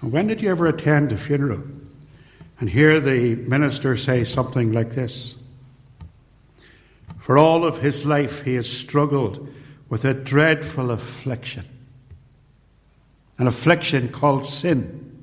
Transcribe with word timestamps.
When 0.00 0.26
did 0.26 0.42
you 0.42 0.50
ever 0.50 0.66
attend 0.66 1.12
a 1.12 1.16
funeral 1.16 1.62
and 2.60 2.68
hear 2.68 3.00
the 3.00 3.34
minister 3.34 3.96
say 3.96 4.24
something 4.24 4.72
like 4.72 4.92
this? 4.92 5.36
For 7.18 7.38
all 7.38 7.64
of 7.64 7.80
his 7.80 8.04
life, 8.06 8.44
he 8.44 8.54
has 8.54 8.70
struggled 8.70 9.52
with 9.88 10.04
a 10.04 10.14
dreadful 10.14 10.90
affliction, 10.90 11.64
an 13.38 13.46
affliction 13.46 14.08
called 14.08 14.44
sin. 14.44 15.15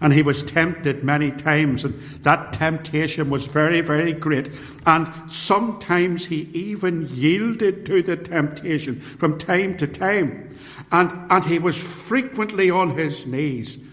And 0.00 0.12
he 0.12 0.22
was 0.22 0.42
tempted 0.42 1.04
many 1.04 1.30
times, 1.30 1.84
and 1.84 1.94
that 2.22 2.52
temptation 2.52 3.30
was 3.30 3.46
very, 3.46 3.80
very 3.80 4.12
great. 4.12 4.50
And 4.84 5.10
sometimes 5.30 6.26
he 6.26 6.50
even 6.52 7.08
yielded 7.10 7.86
to 7.86 8.02
the 8.02 8.16
temptation 8.16 8.96
from 9.00 9.38
time 9.38 9.76
to 9.78 9.86
time. 9.86 10.54
And, 10.92 11.10
and 11.30 11.44
he 11.44 11.58
was 11.58 11.82
frequently 11.82 12.70
on 12.70 12.96
his 12.96 13.26
knees. 13.26 13.90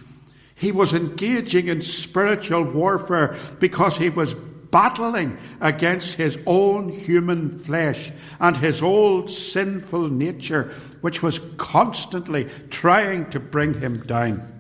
He 0.56 0.72
was 0.72 0.94
engaging 0.94 1.68
in 1.68 1.82
spiritual 1.82 2.64
warfare 2.64 3.36
because 3.60 3.98
he 3.98 4.10
was 4.10 4.34
battling 4.34 5.38
against 5.62 6.18
his 6.18 6.42
own 6.46 6.90
human 6.90 7.60
flesh 7.60 8.12
and 8.40 8.58
his 8.58 8.82
old 8.82 9.30
sinful 9.30 10.10
nature, 10.10 10.64
which 11.02 11.22
was 11.22 11.40
constantly 11.58 12.50
trying 12.70 13.30
to 13.30 13.40
bring 13.40 13.80
him 13.80 13.94
down. 13.94 14.53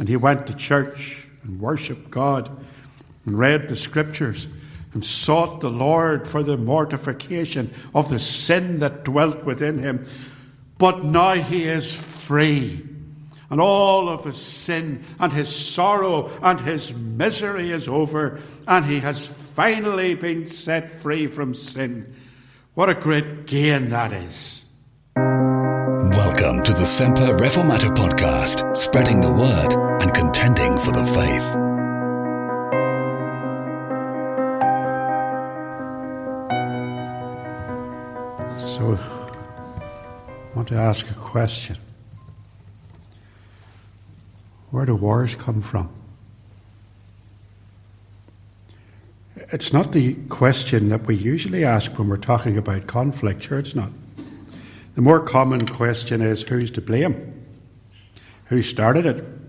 And 0.00 0.08
he 0.08 0.16
went 0.16 0.46
to 0.46 0.56
church 0.56 1.28
and 1.44 1.60
worshipped 1.60 2.10
God 2.10 2.50
and 3.26 3.38
read 3.38 3.68
the 3.68 3.76
scriptures 3.76 4.48
and 4.94 5.04
sought 5.04 5.60
the 5.60 5.70
Lord 5.70 6.26
for 6.26 6.42
the 6.42 6.56
mortification 6.56 7.70
of 7.94 8.08
the 8.08 8.18
sin 8.18 8.78
that 8.78 9.04
dwelt 9.04 9.44
within 9.44 9.82
him. 9.82 10.06
But 10.78 11.04
now 11.04 11.34
he 11.34 11.64
is 11.64 11.92
free. 11.92 12.82
And 13.50 13.60
all 13.60 14.08
of 14.08 14.24
his 14.24 14.40
sin 14.40 15.04
and 15.18 15.34
his 15.34 15.54
sorrow 15.54 16.30
and 16.42 16.58
his 16.60 16.96
misery 16.96 17.70
is 17.70 17.86
over, 17.86 18.40
and 18.66 18.86
he 18.86 19.00
has 19.00 19.26
finally 19.26 20.14
been 20.14 20.46
set 20.46 20.88
free 20.88 21.26
from 21.26 21.54
sin. 21.54 22.14
What 22.72 22.88
a 22.88 22.94
great 22.94 23.46
gain 23.46 23.90
that 23.90 24.12
is. 24.12 24.64
Welcome 25.16 26.62
to 26.62 26.72
the 26.72 26.86
Semper 26.86 27.36
Reformata 27.36 27.94
podcast, 27.94 28.76
spreading 28.76 29.20
the 29.20 29.32
word 29.32 29.89
and 30.00 30.14
contending 30.14 30.78
for 30.78 30.92
the 30.92 31.04
faith. 31.04 31.52
So, 38.76 38.96
I 38.96 40.56
want 40.56 40.68
to 40.68 40.76
ask 40.76 41.10
a 41.10 41.14
question 41.14 41.76
Where 44.70 44.86
do 44.86 44.94
wars 44.94 45.34
come 45.34 45.60
from? 45.60 45.90
It's 49.52 49.72
not 49.72 49.92
the 49.92 50.14
question 50.28 50.88
that 50.90 51.02
we 51.06 51.16
usually 51.16 51.64
ask 51.64 51.98
when 51.98 52.08
we're 52.08 52.16
talking 52.16 52.56
about 52.56 52.86
conflict, 52.86 53.42
sure, 53.42 53.58
it's 53.58 53.74
not. 53.74 53.90
The 54.94 55.02
more 55.02 55.20
common 55.20 55.66
question 55.66 56.22
is 56.22 56.42
who's 56.42 56.70
to 56.72 56.80
blame? 56.80 57.44
Who 58.46 58.62
started 58.62 59.06
it? 59.06 59.39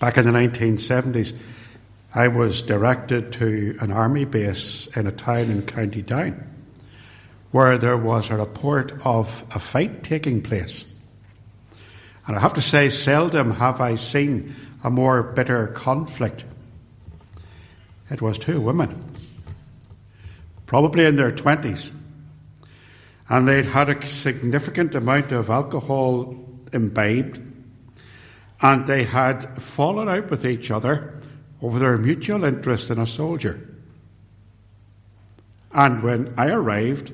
Back 0.00 0.16
in 0.16 0.24
the 0.24 0.32
1970s, 0.32 1.38
I 2.14 2.28
was 2.28 2.62
directed 2.62 3.32
to 3.34 3.76
an 3.80 3.92
army 3.92 4.24
base 4.24 4.88
in 4.96 5.06
a 5.06 5.12
town 5.12 5.50
in 5.50 5.62
County 5.62 6.02
Down 6.02 6.50
where 7.50 7.76
there 7.76 7.96
was 7.96 8.30
a 8.30 8.36
report 8.36 8.92
of 9.04 9.46
a 9.54 9.58
fight 9.58 10.02
taking 10.02 10.40
place. 10.40 10.98
And 12.26 12.36
I 12.36 12.40
have 12.40 12.54
to 12.54 12.62
say, 12.62 12.88
seldom 12.88 13.52
have 13.52 13.80
I 13.80 13.96
seen 13.96 14.54
a 14.82 14.90
more 14.90 15.22
bitter 15.22 15.66
conflict. 15.66 16.44
It 18.08 18.22
was 18.22 18.38
two 18.38 18.60
women, 18.60 19.04
probably 20.66 21.04
in 21.04 21.16
their 21.16 21.32
20s, 21.32 21.94
and 23.28 23.46
they'd 23.46 23.66
had 23.66 23.88
a 23.88 24.06
significant 24.06 24.94
amount 24.94 25.30
of 25.32 25.50
alcohol 25.50 26.36
imbibed, 26.72 27.49
and 28.62 28.86
they 28.86 29.04
had 29.04 29.62
fallen 29.62 30.08
out 30.08 30.30
with 30.30 30.44
each 30.44 30.70
other 30.70 31.14
over 31.62 31.78
their 31.78 31.98
mutual 31.98 32.44
interest 32.44 32.90
in 32.90 32.98
a 32.98 33.06
soldier. 33.06 33.66
And 35.72 36.02
when 36.02 36.34
I 36.36 36.50
arrived, 36.50 37.12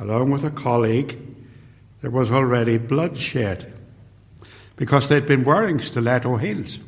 along 0.00 0.30
with 0.30 0.44
a 0.44 0.50
colleague, 0.50 1.18
there 2.00 2.10
was 2.10 2.30
already 2.30 2.78
bloodshed 2.78 3.72
because 4.76 5.08
they'd 5.08 5.26
been 5.26 5.44
wearing 5.44 5.80
stiletto 5.80 6.36
heels. 6.36 6.78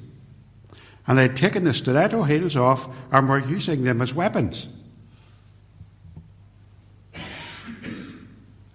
And 1.06 1.18
they'd 1.18 1.34
taken 1.34 1.64
the 1.64 1.72
stiletto 1.72 2.24
heels 2.24 2.56
off 2.56 2.94
and 3.10 3.28
were 3.28 3.38
using 3.38 3.84
them 3.84 4.02
as 4.02 4.12
weapons. 4.12 4.74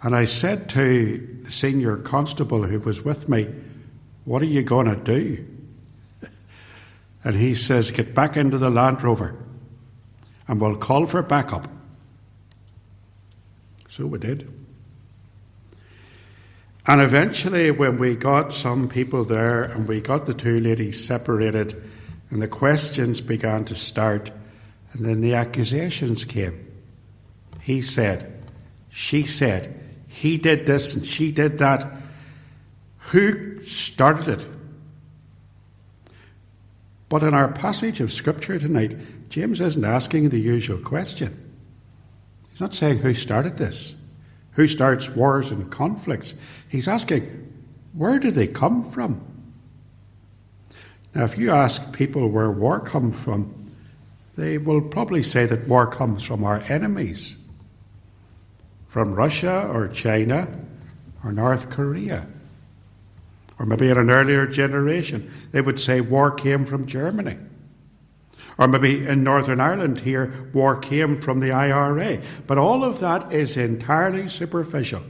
And 0.02 0.16
I 0.16 0.26
said 0.26 0.68
to 0.72 1.42
the 1.44 1.52
senior 1.52 1.98
constable 1.98 2.64
who 2.64 2.80
was 2.80 3.06
with 3.06 3.30
me, 3.30 3.48
What 4.26 4.42
are 4.42 4.46
you 4.46 4.64
going 4.64 4.88
to 4.88 4.96
do? 4.96 5.46
And 7.24 7.36
he 7.36 7.56
says, 7.56 7.92
Get 7.92 8.14
back 8.14 8.38
into 8.38 8.58
the 8.58 8.70
Land 8.70 9.04
Rover 9.04 9.36
and 10.48 10.60
we'll 10.60 10.76
call 10.76 11.06
for 11.06 11.22
backup. 11.22 11.68
So 13.88 14.06
we 14.06 14.20
did. 14.20 14.52
And 16.86 17.00
eventually, 17.00 17.72
when 17.72 17.98
we 17.98 18.16
got 18.16 18.52
some 18.52 18.90
people 18.90 19.24
there 19.24 19.64
and 19.64 19.88
we 19.88 20.02
got 20.02 20.26
the 20.26 20.34
two 20.34 20.60
ladies 20.60 21.06
separated, 21.06 21.82
and 22.30 22.42
the 22.42 22.48
questions 22.48 23.22
began 23.22 23.64
to 23.66 23.76
start, 23.76 24.32
and 24.92 25.06
then 25.06 25.22
the 25.22 25.36
accusations 25.36 26.26
came. 26.26 26.68
He 27.62 27.82
said, 27.82 28.44
She 28.90 29.24
said, 29.24 29.80
he 30.14 30.38
did 30.38 30.68
this 30.68 30.96
and 30.96 31.04
she 31.04 31.32
did 31.32 31.58
that. 31.58 31.92
Who 33.10 33.53
started 33.66 34.40
it? 34.40 34.48
But 37.10 37.24
in 37.24 37.34
our 37.34 37.48
passage 37.48 38.00
of 38.00 38.12
Scripture 38.12 38.58
tonight, 38.58 38.96
James 39.30 39.62
isn't 39.62 39.84
asking 39.84 40.30
the 40.30 40.40
usual 40.40 40.80
question. 40.80 41.52
He's 42.52 42.62
not 42.62 42.74
saying 42.74 43.00
who 43.00 43.14
started 43.14 43.58
this, 43.58 43.96
who 44.52 44.68
starts 44.68 45.10
wars 45.10 45.52
and 45.52 45.72
conflicts. 45.72 46.36
He's 46.70 46.88
asking, 46.88 47.52
where 47.94 48.20
do 48.20 48.32
they 48.32 48.48
come 48.48 48.84
from? 48.84 49.22
Now, 51.14 51.24
if 51.24 51.38
you 51.38 51.52
ask 51.52 51.94
people 51.94 52.28
where 52.30 52.52
war 52.52 52.80
comes 52.80 53.20
from, 53.20 53.72
they 54.36 54.58
will 54.58 54.82
probably 54.82 55.22
say 55.22 55.46
that 55.46 55.68
war 55.68 55.86
comes 55.86 56.24
from 56.24 56.44
our 56.44 56.60
enemies 56.62 57.38
from 58.88 59.14
Russia 59.14 59.68
or 59.72 59.88
China 59.88 60.48
or 61.24 61.32
North 61.32 61.72
Korea. 61.72 62.28
Or 63.64 63.66
maybe 63.66 63.90
in 63.90 63.98
an 63.98 64.12
earlier 64.12 64.46
generation, 64.46 65.32
they 65.54 65.62
would 65.62 65.80
say 65.80 66.02
war 66.02 66.32
came 66.32 66.66
from 66.66 66.86
Germany. 66.86 67.38
Or 68.58 68.68
maybe 68.68 69.08
in 69.08 69.24
Northern 69.24 69.62
Ireland 69.62 70.02
here, 70.02 70.50
war 70.52 70.76
came 70.76 71.16
from 71.22 71.40
the 71.40 71.54
IRA. 71.54 72.22
But 72.46 72.58
all 72.58 72.84
of 72.84 73.00
that 73.00 73.32
is 73.32 73.56
entirely 73.56 74.28
superficial. 74.28 75.02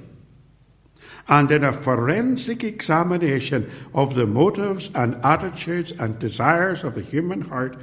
And 1.28 1.50
in 1.50 1.64
a 1.64 1.74
forensic 1.74 2.64
examination 2.64 3.72
of 3.96 4.14
the 4.14 4.28
motives 4.28 4.94
and 4.94 5.16
attitudes 5.26 5.92
and 5.92 6.20
desires 6.20 6.84
of 6.84 6.94
the 6.94 7.02
human 7.02 7.42
heart, 7.42 7.76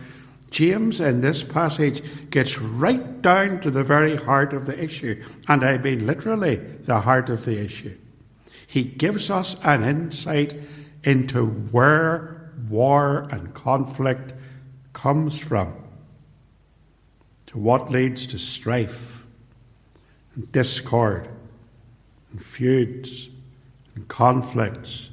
James, 0.53 1.01
in 1.01 1.21
this 1.21 1.43
passage, 1.43 2.01
gets 2.31 2.61
right 2.61 3.21
down 3.21 3.59
to 3.63 3.73
the 3.73 3.83
very 3.83 4.15
heart 4.15 4.53
of 4.53 4.67
the 4.67 4.81
issue, 4.81 5.21
and 5.49 5.65
I 5.65 5.79
mean 5.79 6.07
literally 6.07 6.59
the 6.85 7.01
heart 7.01 7.29
of 7.29 7.45
the 7.45 7.59
issue. 7.59 7.97
He 8.71 8.85
gives 8.85 9.31
us 9.31 9.63
an 9.65 9.83
insight 9.83 10.55
into 11.03 11.47
where 11.47 12.53
war 12.69 13.27
and 13.31 13.53
conflict 13.53 14.33
comes 14.93 15.39
from, 15.39 15.75
to 17.47 17.59
what 17.59 17.91
leads 17.91 18.27
to 18.29 18.39
strife 18.39 19.25
and 20.35 20.51
discord 20.53 21.29
and 22.31 22.41
feuds 22.41 23.31
and 23.97 24.07
conflicts 24.07 25.11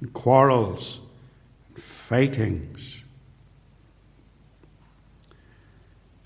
and 0.00 0.12
quarrels 0.12 1.00
and 1.68 1.82
fightings 1.82 2.98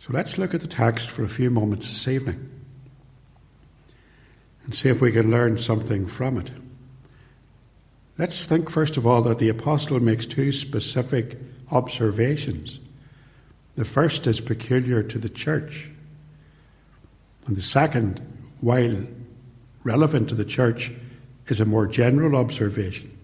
So 0.02 0.12
let's 0.12 0.36
look 0.36 0.52
at 0.52 0.60
the 0.60 0.66
text 0.66 1.10
for 1.10 1.22
a 1.22 1.28
few 1.28 1.48
moments 1.48 1.86
this 1.86 2.08
evening 2.08 2.50
and 4.64 4.74
see 4.74 4.88
if 4.88 5.00
we 5.00 5.12
can 5.12 5.30
learn 5.30 5.58
something 5.58 6.08
from 6.08 6.38
it. 6.38 6.50
Let's 8.18 8.46
think, 8.46 8.70
first 8.70 8.96
of 8.96 9.06
all, 9.06 9.22
that 9.22 9.38
the 9.38 9.48
apostle 9.48 10.00
makes 10.00 10.26
two 10.26 10.52
specific 10.52 11.38
observations. 11.70 12.78
The 13.76 13.84
first 13.84 14.26
is 14.26 14.40
peculiar 14.40 15.02
to 15.02 15.18
the 15.18 15.30
church, 15.30 15.88
and 17.46 17.56
the 17.56 17.62
second, 17.62 18.20
while 18.60 19.06
relevant 19.82 20.28
to 20.28 20.34
the 20.34 20.44
church, 20.44 20.92
is 21.48 21.60
a 21.60 21.64
more 21.64 21.86
general 21.86 22.36
observation. 22.36 23.16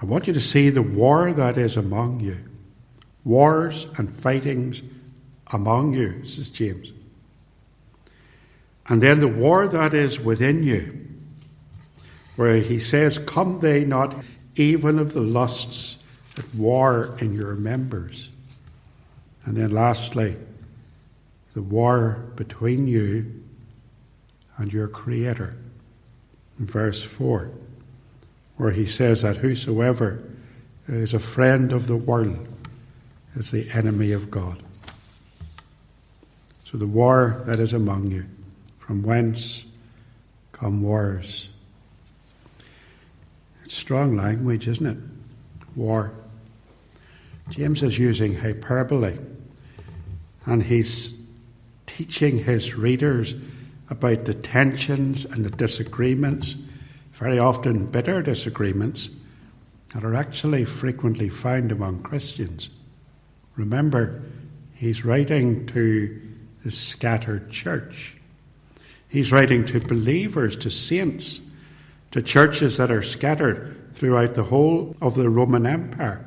I 0.00 0.06
want 0.06 0.26
you 0.26 0.34
to 0.34 0.40
see 0.40 0.68
the 0.68 0.82
war 0.82 1.32
that 1.32 1.56
is 1.56 1.76
among 1.76 2.20
you. 2.20 2.36
Wars 3.24 3.90
and 3.96 4.12
fightings 4.12 4.82
among 5.48 5.94
you, 5.94 6.24
says 6.26 6.50
James. 6.50 6.92
And 8.86 9.02
then 9.02 9.20
the 9.20 9.28
war 9.28 9.66
that 9.66 9.94
is 9.94 10.20
within 10.20 10.62
you, 10.62 11.03
where 12.36 12.56
he 12.56 12.78
says, 12.78 13.18
Come 13.18 13.60
they 13.60 13.84
not 13.84 14.14
even 14.56 14.98
of 14.98 15.12
the 15.12 15.20
lusts 15.20 16.02
that 16.34 16.54
war 16.54 17.16
in 17.20 17.32
your 17.32 17.54
members. 17.54 18.28
And 19.44 19.56
then 19.56 19.70
lastly, 19.70 20.36
the 21.54 21.62
war 21.62 22.24
between 22.36 22.86
you 22.86 23.42
and 24.56 24.72
your 24.72 24.88
Creator. 24.88 25.54
In 26.58 26.66
verse 26.66 27.02
4, 27.02 27.50
where 28.56 28.70
he 28.70 28.86
says 28.86 29.22
that 29.22 29.38
whosoever 29.38 30.22
is 30.86 31.14
a 31.14 31.18
friend 31.18 31.72
of 31.72 31.86
the 31.86 31.96
world 31.96 32.46
is 33.34 33.50
the 33.50 33.68
enemy 33.70 34.12
of 34.12 34.30
God. 34.30 34.62
So 36.64 36.78
the 36.78 36.86
war 36.86 37.42
that 37.46 37.58
is 37.58 37.72
among 37.72 38.10
you, 38.10 38.26
from 38.78 39.02
whence 39.02 39.64
come 40.52 40.82
wars. 40.82 41.48
Strong 43.74 44.16
language, 44.16 44.68
isn't 44.68 44.86
it? 44.86 44.96
War. 45.74 46.12
James 47.50 47.82
is 47.82 47.98
using 47.98 48.36
hyperbole, 48.36 49.18
and 50.46 50.62
he's 50.62 51.20
teaching 51.84 52.38
his 52.38 52.76
readers 52.76 53.34
about 53.90 54.26
the 54.26 54.34
tensions 54.34 55.24
and 55.24 55.44
the 55.44 55.50
disagreements, 55.50 56.54
very 57.14 57.40
often 57.40 57.86
bitter 57.86 58.22
disagreements, 58.22 59.10
that 59.92 60.04
are 60.04 60.14
actually 60.14 60.64
frequently 60.64 61.28
found 61.28 61.72
among 61.72 62.00
Christians. 62.00 62.68
Remember, 63.56 64.22
he's 64.74 65.04
writing 65.04 65.66
to 65.66 66.22
the 66.62 66.70
scattered 66.70 67.50
church. 67.50 68.16
He's 69.08 69.32
writing 69.32 69.66
to 69.66 69.80
believers, 69.80 70.56
to 70.58 70.70
saints, 70.70 71.40
to 72.14 72.22
churches 72.22 72.76
that 72.76 72.92
are 72.92 73.02
scattered 73.02 73.92
throughout 73.92 74.36
the 74.36 74.44
whole 74.44 74.94
of 75.02 75.16
the 75.16 75.28
Roman 75.28 75.66
Empire. 75.66 76.24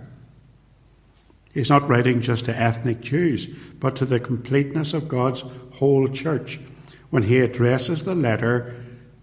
He's 1.54 1.70
not 1.70 1.88
writing 1.88 2.20
just 2.20 2.44
to 2.44 2.60
ethnic 2.60 3.00
Jews, 3.00 3.58
but 3.80 3.96
to 3.96 4.06
the 4.06 4.20
completeness 4.20 4.94
of 4.94 5.08
God's 5.08 5.46
whole 5.76 6.10
church 6.10 6.60
when 7.10 7.24
he 7.24 7.40
addresses 7.40 8.04
the 8.04 8.16
letter 8.16 8.76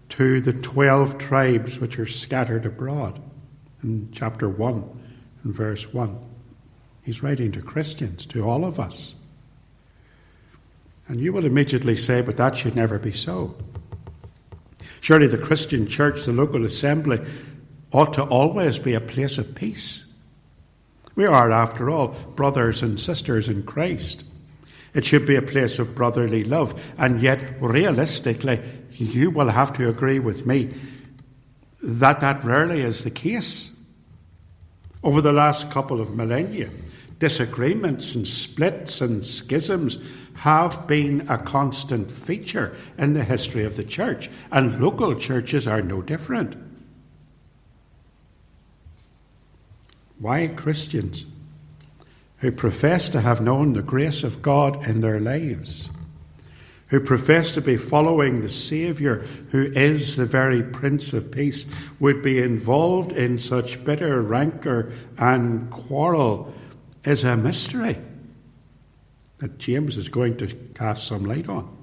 to 0.09 0.41
the 0.41 0.53
12 0.53 1.19
tribes 1.19 1.79
which 1.79 1.99
are 1.99 2.07
scattered 2.07 2.65
abroad 2.65 3.21
in 3.83 4.09
chapter 4.11 4.49
1 4.49 5.01
and 5.43 5.53
verse 5.53 5.93
1. 5.93 6.17
He's 7.03 7.21
writing 7.21 7.51
to 7.51 7.61
Christians, 7.61 8.25
to 8.25 8.41
all 8.41 8.65
of 8.65 8.79
us. 8.79 9.13
And 11.07 11.19
you 11.19 11.31
will 11.31 11.45
immediately 11.45 11.95
say, 11.95 12.23
but 12.23 12.37
that 12.37 12.55
should 12.55 12.75
never 12.75 12.97
be 12.97 13.11
so. 13.11 13.55
Surely 15.05 15.27
the 15.27 15.37
Christian 15.37 15.85
church, 15.85 16.23
the 16.23 16.33
local 16.33 16.65
assembly, 16.65 17.19
ought 17.91 18.13
to 18.13 18.23
always 18.23 18.79
be 18.79 18.95
a 18.95 18.99
place 18.99 19.37
of 19.37 19.53
peace. 19.53 20.11
We 21.13 21.27
are, 21.27 21.51
after 21.51 21.91
all, 21.91 22.07
brothers 22.07 22.81
and 22.81 22.99
sisters 22.99 23.47
in 23.47 23.61
Christ. 23.61 24.25
It 24.95 25.05
should 25.05 25.27
be 25.27 25.35
a 25.35 25.43
place 25.43 25.77
of 25.77 25.93
brotherly 25.93 26.43
love. 26.43 26.95
And 26.97 27.21
yet, 27.21 27.61
realistically, 27.61 28.59
you 28.93 29.29
will 29.29 29.49
have 29.49 29.77
to 29.77 29.89
agree 29.89 30.17
with 30.17 30.47
me 30.47 30.73
that 31.83 32.21
that 32.21 32.43
rarely 32.43 32.81
is 32.81 33.03
the 33.03 33.11
case. 33.11 33.79
Over 35.03 35.21
the 35.21 35.31
last 35.31 35.69
couple 35.69 36.01
of 36.01 36.15
millennia, 36.15 36.71
disagreements 37.19 38.15
and 38.15 38.27
splits 38.27 39.01
and 39.01 39.23
schisms 39.23 40.03
have 40.35 40.87
been 40.87 41.27
a 41.29 41.37
constant 41.37 42.11
feature 42.11 42.75
in 42.97 43.13
the 43.13 43.23
history 43.23 43.63
of 43.63 43.77
the 43.77 43.83
church, 43.83 44.29
and 44.51 44.79
local 44.79 45.15
churches 45.15 45.67
are 45.67 45.81
no 45.81 46.01
different. 46.01 46.55
Why 50.19 50.47
Christians 50.47 51.25
who 52.37 52.51
profess 52.51 53.09
to 53.09 53.21
have 53.21 53.41
known 53.41 53.73
the 53.73 53.81
grace 53.81 54.23
of 54.23 54.41
God 54.41 54.85
in 54.87 55.01
their 55.01 55.19
lives, 55.19 55.89
who 56.87 56.99
profess 56.99 57.53
to 57.53 57.61
be 57.61 57.77
following 57.77 58.41
the 58.41 58.49
Saviour 58.49 59.25
who 59.51 59.63
is 59.73 60.17
the 60.17 60.25
very 60.25 60.61
Prince 60.61 61.13
of 61.13 61.31
Peace, 61.31 61.71
would 61.99 62.21
be 62.21 62.39
involved 62.39 63.13
in 63.13 63.39
such 63.39 63.83
bitter 63.83 64.21
rancour 64.21 64.91
and 65.17 65.69
quarrel 65.71 66.53
is 67.03 67.23
a 67.23 67.35
mystery 67.35 67.97
that 69.39 69.57
James 69.57 69.97
is 69.97 70.09
going 70.09 70.37
to 70.37 70.47
cast 70.73 71.07
some 71.07 71.25
light 71.25 71.49
on. 71.49 71.75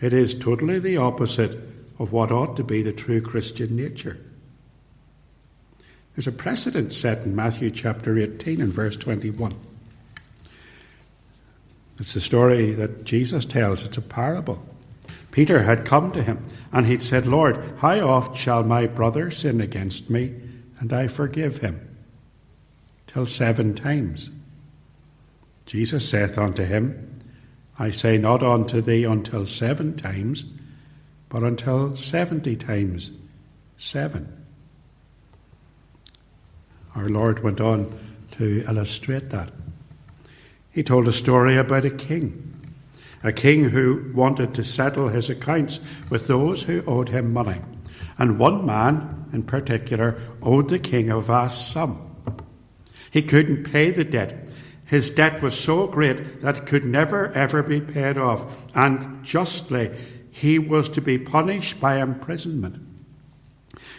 It 0.00 0.12
is 0.12 0.38
totally 0.38 0.78
the 0.78 0.98
opposite 0.98 1.58
of 1.98 2.12
what 2.12 2.32
ought 2.32 2.56
to 2.56 2.64
be 2.64 2.82
the 2.82 2.92
true 2.92 3.20
Christian 3.20 3.76
nature. 3.76 4.18
There's 6.14 6.26
a 6.26 6.32
precedent 6.32 6.92
set 6.92 7.24
in 7.24 7.34
Matthew 7.34 7.70
chapter 7.70 8.18
18 8.18 8.60
and 8.60 8.72
verse 8.72 8.96
21. 8.96 9.52
It's 11.98 12.14
the 12.14 12.20
story 12.20 12.72
that 12.72 13.04
Jesus 13.04 13.44
tells, 13.44 13.84
it's 13.84 13.96
a 13.96 14.02
parable. 14.02 14.64
Peter 15.30 15.62
had 15.62 15.84
come 15.84 16.12
to 16.12 16.22
him 16.22 16.44
and 16.72 16.86
he'd 16.86 17.02
said, 17.02 17.26
Lord, 17.26 17.58
how 17.78 17.98
oft 18.00 18.36
shall 18.36 18.62
my 18.62 18.86
brother 18.86 19.30
sin 19.30 19.60
against 19.60 20.10
me 20.10 20.34
and 20.78 20.92
I 20.92 21.08
forgive 21.08 21.58
him? 21.58 21.80
Till 23.06 23.26
seven 23.26 23.74
times. 23.74 24.30
Jesus 25.66 26.08
saith 26.08 26.38
unto 26.38 26.64
him, 26.64 27.14
I 27.78 27.90
say 27.90 28.18
not 28.18 28.42
unto 28.42 28.80
thee 28.80 29.04
until 29.04 29.46
seven 29.46 29.96
times, 29.96 30.44
but 31.28 31.42
until 31.42 31.96
seventy 31.96 32.54
times 32.54 33.10
seven. 33.78 34.44
Our 36.94 37.08
Lord 37.08 37.42
went 37.42 37.60
on 37.60 37.92
to 38.32 38.64
illustrate 38.68 39.30
that. 39.30 39.50
He 40.70 40.82
told 40.82 41.08
a 41.08 41.12
story 41.12 41.56
about 41.56 41.84
a 41.84 41.90
king, 41.90 42.60
a 43.22 43.32
king 43.32 43.70
who 43.70 44.12
wanted 44.14 44.54
to 44.54 44.64
settle 44.64 45.08
his 45.08 45.30
accounts 45.30 45.80
with 46.10 46.26
those 46.26 46.62
who 46.64 46.84
owed 46.86 47.08
him 47.08 47.32
money. 47.32 47.60
And 48.18 48.38
one 48.38 48.64
man 48.64 49.26
in 49.32 49.42
particular 49.42 50.20
owed 50.42 50.68
the 50.68 50.78
king 50.78 51.10
a 51.10 51.20
vast 51.20 51.72
sum. 51.72 51.98
He 53.10 53.22
couldn't 53.22 53.64
pay 53.64 53.90
the 53.90 54.04
debt. 54.04 54.43
His 54.86 55.10
debt 55.10 55.42
was 55.42 55.58
so 55.58 55.86
great 55.86 56.42
that 56.42 56.58
it 56.58 56.66
could 56.66 56.84
never 56.84 57.32
ever 57.32 57.62
be 57.62 57.80
paid 57.80 58.18
off, 58.18 58.66
and 58.74 59.24
justly 59.24 59.90
he 60.30 60.58
was 60.58 60.88
to 60.90 61.00
be 61.00 61.18
punished 61.18 61.80
by 61.80 62.00
imprisonment. 62.00 62.82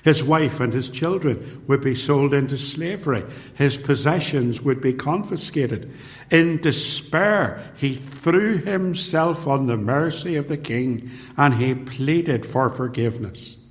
His 0.03 0.23
wife 0.23 0.59
and 0.59 0.71
his 0.71 0.91
children 0.91 1.63
would 1.67 1.81
be 1.81 1.95
sold 1.95 2.33
into 2.33 2.57
slavery. 2.57 3.23
His 3.55 3.75
possessions 3.75 4.61
would 4.61 4.79
be 4.79 4.93
confiscated. 4.93 5.91
In 6.29 6.61
despair, 6.61 7.63
he 7.75 7.95
threw 7.95 8.57
himself 8.57 9.47
on 9.47 9.65
the 9.65 9.77
mercy 9.77 10.35
of 10.35 10.47
the 10.47 10.57
king 10.57 11.09
and 11.37 11.55
he 11.55 11.73
pleaded 11.73 12.45
for 12.45 12.69
forgiveness. 12.69 13.65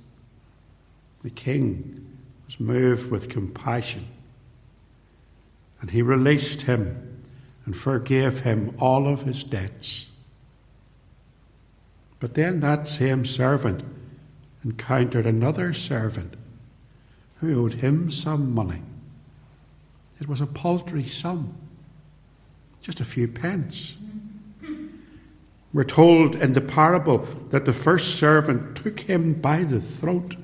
The 1.23 1.29
king 1.29 2.05
was 2.45 2.59
moved 2.59 3.09
with 3.09 3.29
compassion 3.29 4.05
and 5.85 5.91
he 5.91 6.01
released 6.01 6.63
him 6.63 7.21
and 7.63 7.77
forgave 7.77 8.39
him 8.39 8.75
all 8.79 9.07
of 9.07 9.21
his 9.21 9.43
debts. 9.43 10.07
But 12.19 12.33
then 12.33 12.59
that 12.61 12.87
same 12.87 13.23
servant 13.23 13.83
encountered 14.63 15.27
another 15.27 15.73
servant 15.73 16.33
who 17.35 17.63
owed 17.63 17.73
him 17.73 18.09
some 18.09 18.51
money. 18.51 18.81
It 20.19 20.27
was 20.27 20.41
a 20.41 20.47
paltry 20.47 21.03
sum, 21.03 21.55
just 22.81 22.99
a 22.99 23.05
few 23.05 23.27
pence. 23.27 23.95
We're 25.71 25.83
told 25.83 26.35
in 26.35 26.53
the 26.53 26.61
parable 26.61 27.19
that 27.51 27.65
the 27.65 27.73
first 27.73 28.15
servant 28.15 28.75
took 28.75 29.01
him 29.01 29.35
by 29.35 29.63
the 29.63 29.81
throat 29.81 30.35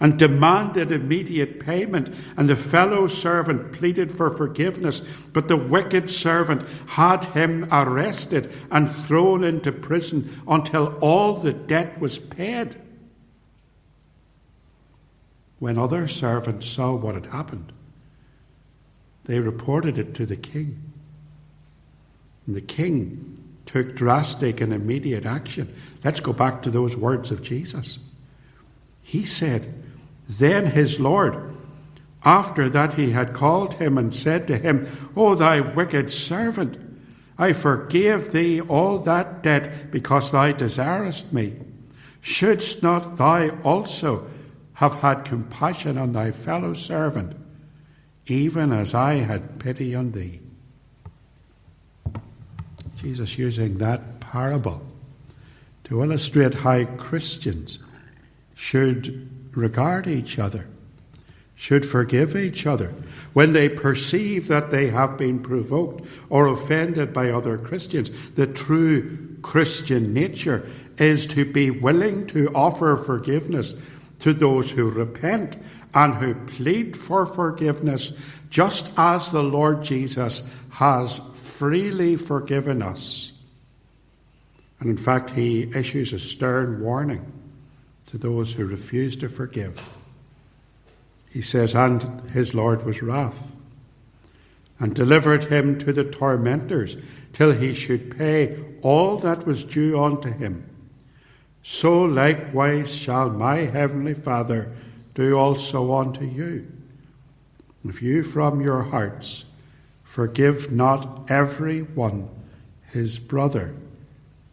and 0.00 0.18
demanded 0.18 0.90
immediate 0.90 1.60
payment, 1.60 2.10
and 2.36 2.48
the 2.48 2.56
fellow 2.56 3.06
servant 3.06 3.72
pleaded 3.72 4.10
for 4.10 4.30
forgiveness, 4.30 5.00
but 5.32 5.46
the 5.46 5.56
wicked 5.56 6.08
servant 6.08 6.66
had 6.86 7.22
him 7.26 7.68
arrested 7.70 8.50
and 8.70 8.90
thrown 8.90 9.44
into 9.44 9.70
prison 9.70 10.28
until 10.48 10.96
all 11.00 11.34
the 11.34 11.52
debt 11.52 12.00
was 12.00 12.18
paid. 12.18 12.74
When 15.58 15.76
other 15.76 16.08
servants 16.08 16.66
saw 16.66 16.94
what 16.94 17.14
had 17.14 17.26
happened, 17.26 17.70
they 19.24 19.38
reported 19.38 19.98
it 19.98 20.14
to 20.14 20.24
the 20.24 20.36
king. 20.36 20.82
And 22.46 22.56
the 22.56 22.62
king 22.62 23.36
took 23.66 23.94
drastic 23.94 24.62
and 24.62 24.72
immediate 24.72 25.26
action. 25.26 25.72
Let's 26.02 26.20
go 26.20 26.32
back 26.32 26.62
to 26.62 26.70
those 26.70 26.96
words 26.96 27.30
of 27.30 27.42
Jesus. 27.42 27.98
He 29.02 29.24
said, 29.26 29.79
Then 30.38 30.66
his 30.66 31.00
Lord 31.00 31.56
After 32.22 32.68
that, 32.68 32.92
he 32.94 33.12
had 33.12 33.32
called 33.32 33.74
him 33.74 33.96
and 33.96 34.14
said 34.14 34.46
to 34.48 34.58
him, 34.58 34.86
O 35.16 35.34
thou 35.34 35.72
wicked 35.72 36.10
servant, 36.10 36.76
I 37.38 37.54
forgave 37.54 38.30
thee 38.30 38.60
all 38.60 38.98
that 38.98 39.42
debt 39.42 39.90
because 39.90 40.30
thou 40.30 40.52
desirest 40.52 41.32
me. 41.32 41.56
Shouldst 42.20 42.82
not 42.82 43.16
thou 43.16 43.48
also 43.64 44.28
have 44.74 44.96
had 44.96 45.24
compassion 45.24 45.96
on 45.96 46.12
thy 46.12 46.30
fellow 46.30 46.74
servant, 46.74 47.34
even 48.26 48.70
as 48.70 48.94
I 48.94 49.14
had 49.14 49.58
pity 49.58 49.94
on 49.94 50.12
thee? 50.12 50.40
Jesus 52.98 53.38
using 53.38 53.78
that 53.78 54.20
parable 54.20 54.82
to 55.84 56.02
illustrate 56.02 56.52
how 56.52 56.84
Christians 56.84 57.78
should 58.54 59.39
regard 59.52 60.06
each 60.06 60.38
other 60.38 60.66
should 61.60 61.84
forgive 61.84 62.34
each 62.34 62.66
other 62.66 62.88
when 63.34 63.52
they 63.52 63.68
perceive 63.68 64.48
that 64.48 64.70
they 64.70 64.88
have 64.88 65.18
been 65.18 65.38
provoked 65.38 66.08
or 66.30 66.46
offended 66.46 67.12
by 67.12 67.30
other 67.30 67.58
Christians. 67.58 68.30
The 68.30 68.46
true 68.46 69.36
Christian 69.42 70.14
nature 70.14 70.66
is 70.96 71.26
to 71.28 71.44
be 71.44 71.70
willing 71.70 72.26
to 72.28 72.48
offer 72.54 72.96
forgiveness 72.96 73.86
to 74.20 74.32
those 74.32 74.70
who 74.70 74.90
repent 74.90 75.58
and 75.94 76.14
who 76.14 76.34
plead 76.34 76.96
for 76.96 77.26
forgiveness, 77.26 78.22
just 78.48 78.98
as 78.98 79.30
the 79.30 79.42
Lord 79.42 79.84
Jesus 79.84 80.48
has 80.70 81.20
freely 81.42 82.16
forgiven 82.16 82.80
us. 82.80 83.38
And 84.78 84.88
in 84.88 84.96
fact, 84.96 85.28
he 85.28 85.70
issues 85.74 86.14
a 86.14 86.18
stern 86.18 86.80
warning 86.80 87.39
to 88.10 88.18
those 88.18 88.54
who 88.54 88.66
refuse 88.66 89.14
to 89.16 89.28
forgive. 89.28 89.94
He 91.30 91.40
says, 91.40 91.74
And 91.74 92.02
his 92.30 92.54
Lord 92.54 92.84
was 92.84 93.02
wrath, 93.02 93.52
and 94.80 94.94
delivered 94.94 95.44
him 95.44 95.78
to 95.78 95.92
the 95.92 96.04
tormentors, 96.04 96.96
till 97.32 97.52
he 97.52 97.72
should 97.72 98.16
pay 98.16 98.58
all 98.82 99.16
that 99.18 99.46
was 99.46 99.64
due 99.64 100.02
unto 100.02 100.32
him. 100.32 100.64
So 101.62 102.02
likewise 102.02 102.92
shall 102.92 103.30
my 103.30 103.58
heavenly 103.58 104.14
Father 104.14 104.72
do 105.14 105.38
also 105.38 105.94
unto 105.94 106.24
you. 106.24 106.66
If 107.84 108.02
you 108.02 108.24
from 108.24 108.60
your 108.60 108.82
hearts 108.82 109.44
forgive 110.02 110.72
not 110.72 111.30
every 111.30 111.82
one 111.82 112.28
his 112.88 113.20
brother 113.20 113.74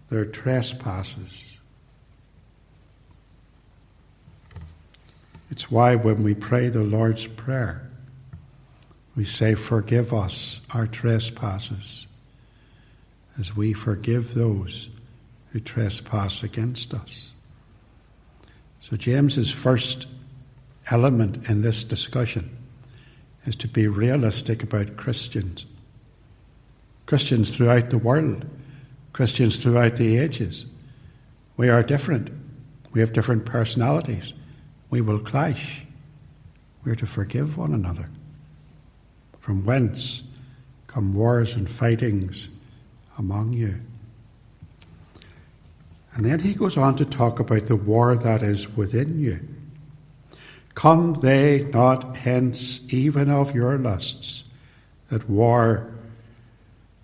their 0.10 0.26
trespasses. 0.26 1.47
It's 5.50 5.72
why 5.72 5.96
when 5.96 6.24
we 6.24 6.34
pray 6.34 6.68
the 6.68 6.84
Lord's 6.84 7.26
Prayer, 7.26 7.90
we 9.16 9.24
say, 9.24 9.56
Forgive 9.56 10.14
us 10.14 10.62
our 10.74 10.88
trespasses, 10.88 12.06
as 13.40 13.56
we 13.56 13.74
forgive 13.74 14.34
those 14.34 14.90
who 15.52 15.60
trespass 15.60 16.44
against 16.44 16.94
us. 16.94 17.32
So, 18.82 18.96
James's 18.96 19.52
first 19.52 20.08
element 20.90 21.50
in 21.50 21.62
this 21.62 21.84
discussion 21.84 22.56
is 23.46 23.56
to 23.58 23.68
be 23.68 23.88
realistic 23.88 24.64
about 24.64 24.98
Christians. 24.98 25.66
Christians 27.06 27.56
throughout 27.56 27.90
the 27.90 27.98
world, 27.98 28.46
Christians 29.14 29.56
throughout 29.56 29.96
the 29.96 30.18
ages. 30.18 30.66
We 31.56 31.70
are 31.70 31.82
different. 31.82 32.30
We 32.92 33.00
have 33.00 33.14
different 33.14 33.46
personalities 33.46 34.34
we 34.90 35.02
will 35.02 35.20
clash. 35.20 35.84
We 36.84 36.92
are 36.92 36.96
to 36.96 37.08
forgive 37.08 37.58
one 37.58 37.74
another. 37.74 38.10
From 39.40 39.66
whence 39.66 40.24
come 40.88 41.14
wars 41.14 41.56
and 41.56 41.70
fightings 41.70 42.50
among 43.18 43.54
you? 43.54 43.80
And 46.14 46.26
then 46.26 46.40
he 46.40 46.54
goes 46.54 46.78
on 46.78 46.96
to 46.96 47.06
talk 47.06 47.40
about 47.40 47.66
the 47.66 47.76
war 47.76 48.16
that 48.16 48.42
is 48.42 48.76
within 48.76 49.20
you. 49.20 49.40
Come 50.74 51.16
they 51.16 51.68
not 51.74 52.18
hence 52.18 52.82
even 52.90 53.30
of 53.30 53.54
your 53.54 53.78
lusts 53.78 54.44
that 55.10 55.30
war 55.30 55.92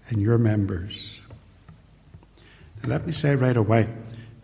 in 0.09 0.19
your 0.19 0.37
members? 0.37 1.21
Now 2.81 2.89
let 2.89 3.05
me 3.05 3.11
say 3.11 3.35
right 3.35 3.57
away 3.57 3.87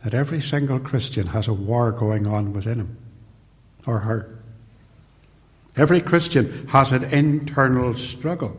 that 0.03 0.13
every 0.13 0.41
single 0.41 0.79
Christian 0.79 1.27
has 1.27 1.47
a 1.47 1.53
war 1.53 1.91
going 1.91 2.27
on 2.27 2.53
within 2.53 2.79
him 2.79 2.97
or 3.89 3.99
her. 3.99 4.39
Every 5.75 6.01
Christian 6.01 6.67
has 6.67 6.91
an 6.91 7.05
internal 7.05 7.93
struggle. 7.95 8.57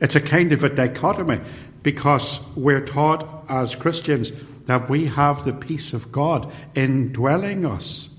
It's 0.00 0.16
a 0.16 0.20
kind 0.20 0.52
of 0.52 0.62
a 0.62 0.68
dichotomy 0.68 1.40
because 1.82 2.54
we're 2.56 2.84
taught 2.84 3.44
as 3.48 3.74
Christians 3.74 4.32
that 4.66 4.88
we 4.88 5.06
have 5.06 5.44
the 5.44 5.52
peace 5.52 5.94
of 5.94 6.12
God 6.12 6.52
indwelling 6.74 7.64
us. 7.64 8.15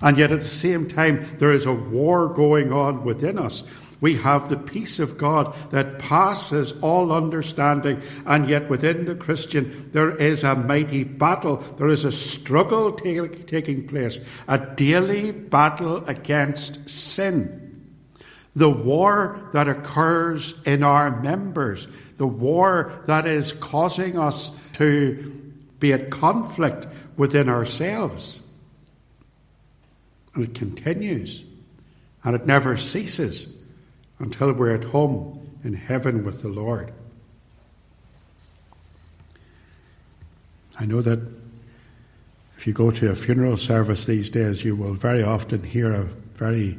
And 0.00 0.18
yet 0.18 0.32
at 0.32 0.40
the 0.40 0.46
same 0.46 0.88
time, 0.88 1.26
there 1.38 1.52
is 1.52 1.66
a 1.66 1.72
war 1.72 2.28
going 2.28 2.72
on 2.72 3.04
within 3.04 3.38
us 3.38 3.62
we 4.00 4.16
have 4.16 4.48
the 4.48 4.56
peace 4.56 4.98
of 4.98 5.16
God 5.16 5.54
that 5.70 5.98
passes 5.98 6.78
all 6.80 7.12
understanding, 7.12 8.02
and 8.26 8.48
yet 8.48 8.68
within 8.68 9.06
the 9.06 9.14
Christian 9.14 9.90
there 9.92 10.14
is 10.14 10.44
a 10.44 10.54
mighty 10.54 11.04
battle. 11.04 11.56
There 11.56 11.88
is 11.88 12.04
a 12.04 12.12
struggle 12.12 12.92
t- 12.92 13.28
taking 13.46 13.88
place, 13.88 14.28
a 14.48 14.58
daily 14.58 15.32
battle 15.32 16.04
against 16.06 16.90
sin. 16.90 17.62
The 18.54 18.70
war 18.70 19.48
that 19.52 19.68
occurs 19.68 20.62
in 20.64 20.82
our 20.82 21.20
members, 21.22 21.88
the 22.18 22.26
war 22.26 22.92
that 23.06 23.26
is 23.26 23.52
causing 23.52 24.18
us 24.18 24.58
to 24.74 25.32
be 25.78 25.92
at 25.92 26.10
conflict 26.10 26.86
within 27.16 27.48
ourselves. 27.48 28.42
And 30.36 30.44
it 30.44 30.54
continues, 30.54 31.42
and 32.22 32.36
it 32.36 32.44
never 32.44 32.76
ceases 32.76 33.56
until 34.18 34.52
we're 34.52 34.74
at 34.74 34.84
home 34.84 35.50
in 35.64 35.72
heaven 35.72 36.26
with 36.26 36.42
the 36.42 36.48
Lord. 36.48 36.92
I 40.78 40.84
know 40.84 41.00
that 41.00 41.20
if 42.58 42.66
you 42.66 42.74
go 42.74 42.90
to 42.90 43.10
a 43.10 43.14
funeral 43.14 43.56
service 43.56 44.04
these 44.04 44.28
days, 44.28 44.62
you 44.62 44.76
will 44.76 44.92
very 44.92 45.22
often 45.22 45.62
hear 45.62 45.90
a 45.90 46.02
very 46.02 46.78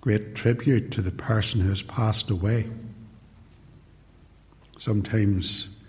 great 0.00 0.36
tribute 0.36 0.92
to 0.92 1.02
the 1.02 1.10
person 1.10 1.60
who 1.60 1.70
has 1.70 1.82
passed 1.82 2.30
away. 2.30 2.70
Sometimes 4.78 5.80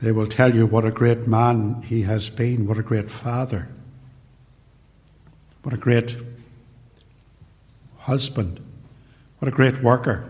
they 0.00 0.12
will 0.12 0.26
tell 0.26 0.54
you 0.54 0.64
what 0.64 0.86
a 0.86 0.90
great 0.90 1.26
man 1.26 1.82
he 1.82 2.00
has 2.02 2.30
been, 2.30 2.66
what 2.66 2.78
a 2.78 2.82
great 2.82 3.10
father, 3.10 3.68
what 5.62 5.74
a 5.74 5.78
great 5.78 6.16
husband. 7.98 8.60
What 9.38 9.48
a 9.48 9.54
great 9.54 9.82
worker. 9.82 10.24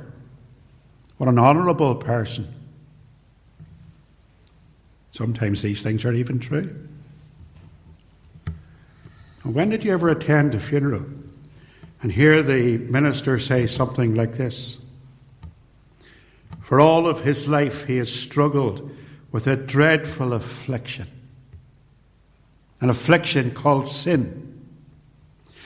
What 1.18 1.28
an 1.28 1.38
honourable 1.38 1.96
person. 1.96 2.46
Sometimes 5.10 5.62
these 5.62 5.82
things 5.82 6.04
are 6.04 6.12
even 6.12 6.38
true. 6.38 6.75
When 9.42 9.70
did 9.70 9.84
you 9.84 9.92
ever 9.92 10.08
attend 10.08 10.54
a 10.54 10.60
funeral 10.60 11.04
and 12.02 12.12
hear 12.12 12.42
the 12.42 12.78
minister 12.78 13.38
say 13.38 13.66
something 13.66 14.14
like 14.14 14.34
this? 14.34 14.78
For 16.60 16.80
all 16.80 17.08
of 17.08 17.25
his 17.25 17.49
life, 17.49 17.87
he 17.87 17.96
has 17.96 18.12
struggled 18.12 18.90
with 19.32 19.46
a 19.46 19.56
dreadful 19.56 20.32
affliction, 20.32 21.08
an 22.80 22.90
affliction 22.90 23.50
called 23.50 23.88
sin. 23.88 24.50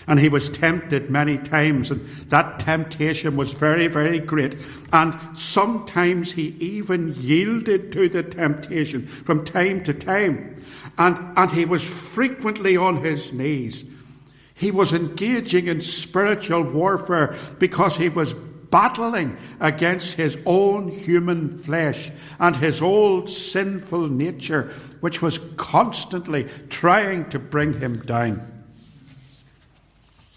And 0.06 0.20
he 0.20 0.28
was 0.28 0.50
tempted 0.50 1.08
many 1.10 1.38
times, 1.38 1.90
and 1.90 2.06
that 2.28 2.58
temptation 2.60 3.36
was 3.36 3.52
very, 3.52 3.86
very 3.86 4.18
great. 4.18 4.56
And 4.92 5.16
sometimes 5.36 6.32
he 6.32 6.56
even 6.60 7.14
yielded 7.16 7.92
to 7.92 8.08
the 8.08 8.22
temptation 8.22 9.06
from 9.06 9.44
time 9.44 9.82
to 9.84 9.94
time. 9.94 10.62
And, 10.98 11.18
and 11.36 11.50
he 11.50 11.64
was 11.64 11.88
frequently 11.88 12.76
on 12.76 13.02
his 13.02 13.32
knees. 13.32 13.94
He 14.54 14.70
was 14.70 14.92
engaging 14.92 15.66
in 15.66 15.80
spiritual 15.80 16.62
warfare 16.62 17.34
because 17.58 17.96
he 17.96 18.08
was 18.08 18.34
battling 18.34 19.36
against 19.60 20.16
his 20.16 20.40
own 20.46 20.90
human 20.90 21.56
flesh 21.56 22.10
and 22.38 22.56
his 22.56 22.82
old 22.82 23.30
sinful 23.30 24.08
nature, 24.08 24.64
which 25.00 25.22
was 25.22 25.38
constantly 25.56 26.48
trying 26.68 27.28
to 27.30 27.38
bring 27.38 27.80
him 27.80 27.94
down. 27.94 28.53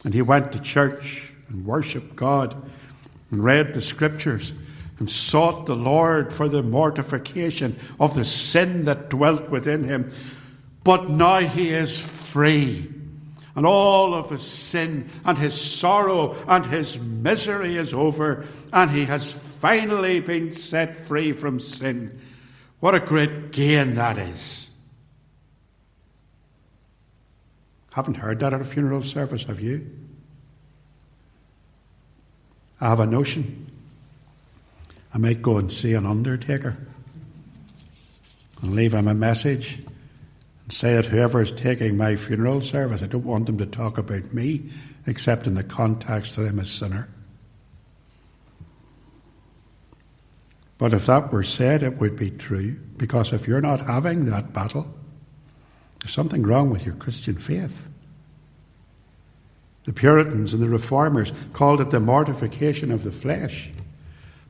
And 0.07 0.13
he 0.13 0.21
went 0.21 0.53
to 0.53 0.61
church 0.61 1.33
and 1.49 1.65
worshipped 1.65 2.15
God 2.15 2.55
and 3.29 3.43
read 3.43 3.73
the 3.73 3.81
scriptures 3.81 4.53
and 4.99 5.09
sought 5.09 5.65
the 5.65 5.75
Lord 5.75 6.31
for 6.31 6.47
the 6.47 6.63
mortification 6.63 7.75
of 7.99 8.15
the 8.15 8.23
sin 8.23 8.85
that 8.85 9.09
dwelt 9.09 9.49
within 9.49 9.83
him. 9.83 10.09
But 10.85 11.09
now 11.09 11.39
he 11.39 11.71
is 11.71 11.99
free. 11.99 12.87
and 13.53 13.65
all 13.65 14.13
of 14.13 14.29
his 14.29 14.43
sin 14.43 15.09
and 15.25 15.37
his 15.37 15.59
sorrow 15.59 16.37
and 16.47 16.65
his 16.67 17.03
misery 17.03 17.75
is 17.75 17.93
over, 17.93 18.45
and 18.71 18.91
he 18.91 19.03
has 19.03 19.29
finally 19.29 20.21
been 20.21 20.53
set 20.53 20.95
free 20.95 21.33
from 21.33 21.59
sin. 21.59 22.17
What 22.79 22.95
a 22.95 23.01
great 23.01 23.51
gain 23.51 23.95
that 23.95 24.17
is. 24.17 24.76
Haven't 27.98 28.18
heard 28.18 28.42
that 28.42 28.54
at 28.54 28.62
a 28.62 28.63
funeral 28.63 29.01
service, 29.01 29.46
have 29.46 29.60
you? 29.60 29.89
I 32.80 32.89
have 32.89 33.00
a 33.00 33.08
notion. 33.08 33.72
I 35.16 35.18
might 35.18 35.42
go 35.42 35.58
and 35.58 35.72
see 35.72 35.96
an 35.96 36.06
undertaker 36.06 36.77
and 38.62 38.75
leave 38.75 38.94
him 38.94 39.08
a 39.08 39.16
message 39.16 39.80
and 39.80 40.72
say 40.72 40.94
that 40.94 41.08
whoever 41.08 41.42
is 41.42 41.51
taking 41.51 41.98
my 41.98 42.18
funeral 42.18 42.62
service, 42.62 43.01
I 43.01 43.08
don't 43.08 43.25
want 43.25 43.48
them 43.48 43.58
to 43.58 43.66
talk 43.66 43.98
about 43.98 44.32
me 44.32 44.70
except 45.08 45.48
in 45.48 45.56
the 45.56 45.63
context 45.63 46.36
that 46.36 46.48
I'm 46.48 46.60
a 46.60 46.66
sinner. 46.66 47.10
But 50.77 50.94
if 50.94 51.08
that 51.08 51.32
were 51.32 51.42
said, 51.42 51.82
it 51.82 51.98
would 51.98 52.16
be 52.16 52.30
true, 52.30 52.74
because 52.96 53.34
if 53.34 53.48
you're 53.48 53.60
not 53.60 53.82
having 53.82 54.25
that 54.25 54.54
battle, 54.54 54.86
there's 56.00 56.13
something 56.13 56.44
wrong 56.44 56.70
with 56.70 56.86
your 56.86 56.94
Christian 56.94 57.34
faith. 57.34 57.87
The 59.88 59.94
Puritans 59.94 60.53
and 60.53 60.62
the 60.62 60.67
Reformers 60.67 61.32
called 61.53 61.79
it 61.79 61.91
the 61.91 62.01
mortification 62.01 62.91
of 62.91 63.06
the 63.06 63.12
flesh. 63.12 63.72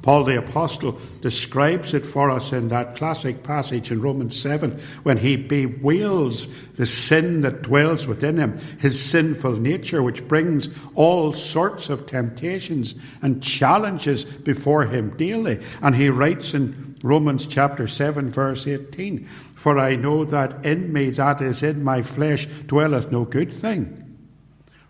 Paul 0.01 0.24
the 0.24 0.39
Apostle 0.39 1.00
describes 1.22 1.94
it 1.94 2.08
for 2.08 2.32
us 2.32 2.53
in 2.53 2.70
that 2.70 2.96
classic 2.96 3.44
passage 3.44 3.91
in 3.91 4.01
Romans 4.01 4.39
7 4.39 4.72
when 5.03 5.17
he 5.17 5.36
bewails 5.36 6.48
the 6.74 6.88
sin 6.88 7.41
that 7.41 7.62
dwells 7.62 8.08
within 8.08 8.38
him, 8.38 8.58
his 8.79 9.00
sinful 9.00 9.58
nature, 9.58 10.01
which 10.01 10.27
brings 10.27 10.75
all 10.96 11.34
sorts 11.34 11.89
of 11.89 12.08
temptations 12.08 12.96
and 13.22 13.44
challenges 13.44 14.25
before 14.25 14.86
him 14.86 15.15
daily. 15.17 15.60
And 15.84 15.96
he 15.96 16.10
writes 16.10 16.56
in 16.56 16.96
Romans 17.03 17.46
chapter 17.46 17.86
7, 17.86 18.32
verse 18.32 18.65
18 18.65 19.25
For 19.25 19.77
I 19.77 19.98
know 19.98 20.25
that 20.25 20.65
in 20.65 20.91
me, 20.91 21.12
that 21.12 21.41
is 21.41 21.62
in 21.62 21.84
my 21.84 22.01
flesh, 22.01 22.48
dwelleth 22.65 23.12
no 23.12 23.24
good 23.24 23.53
thing. 23.53 24.06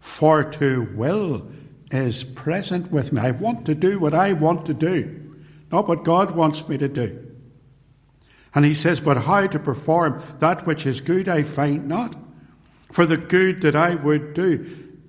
For 0.07 0.43
to 0.43 0.89
will 0.95 1.47
is 1.91 2.23
present 2.23 2.91
with 2.91 3.13
me. 3.13 3.21
I 3.21 3.31
want 3.31 3.67
to 3.67 3.75
do 3.75 3.99
what 3.99 4.15
I 4.15 4.33
want 4.33 4.65
to 4.65 4.73
do, 4.73 5.35
not 5.71 5.87
what 5.87 6.03
God 6.03 6.31
wants 6.31 6.67
me 6.67 6.75
to 6.79 6.87
do. 6.87 7.23
And 8.55 8.65
he 8.65 8.73
says, 8.73 8.99
But 8.99 9.17
how 9.17 9.45
to 9.45 9.59
perform 9.59 10.19
that 10.39 10.65
which 10.65 10.87
is 10.87 11.01
good 11.01 11.29
I 11.29 11.43
find 11.43 11.87
not. 11.87 12.15
For 12.91 13.05
the 13.05 13.17
good 13.17 13.61
that 13.61 13.75
I 13.75 13.93
would 13.93 14.33
do, 14.33 14.65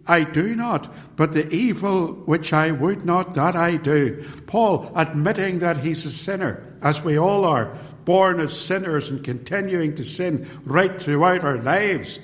I 0.07 0.25
do 0.25 0.55
not, 0.55 0.93
but 1.17 1.33
the 1.33 1.49
evil 1.49 2.09
which 2.27 2.53
I 2.53 2.71
would 2.71 3.07
not, 3.07 3.33
that 3.33 3.57
I 3.57 3.77
do. 3.77 4.23
Paul 4.47 4.93
admitting 4.95 5.61
that 5.61 5.79
he's 5.79 6.05
a 6.05 6.13
sinner, 6.13 6.77
as 6.83 7.03
we 7.03 7.19
all 7.19 7.47
are, 7.47 7.75
born 8.05 8.41
as 8.41 8.61
sinners 8.61 9.09
and 9.09 9.25
continuing 9.25 9.95
to 9.95 10.05
sin 10.05 10.47
right 10.65 11.01
throughout 11.01 11.45
our 11.45 11.57
lives. 11.57 12.19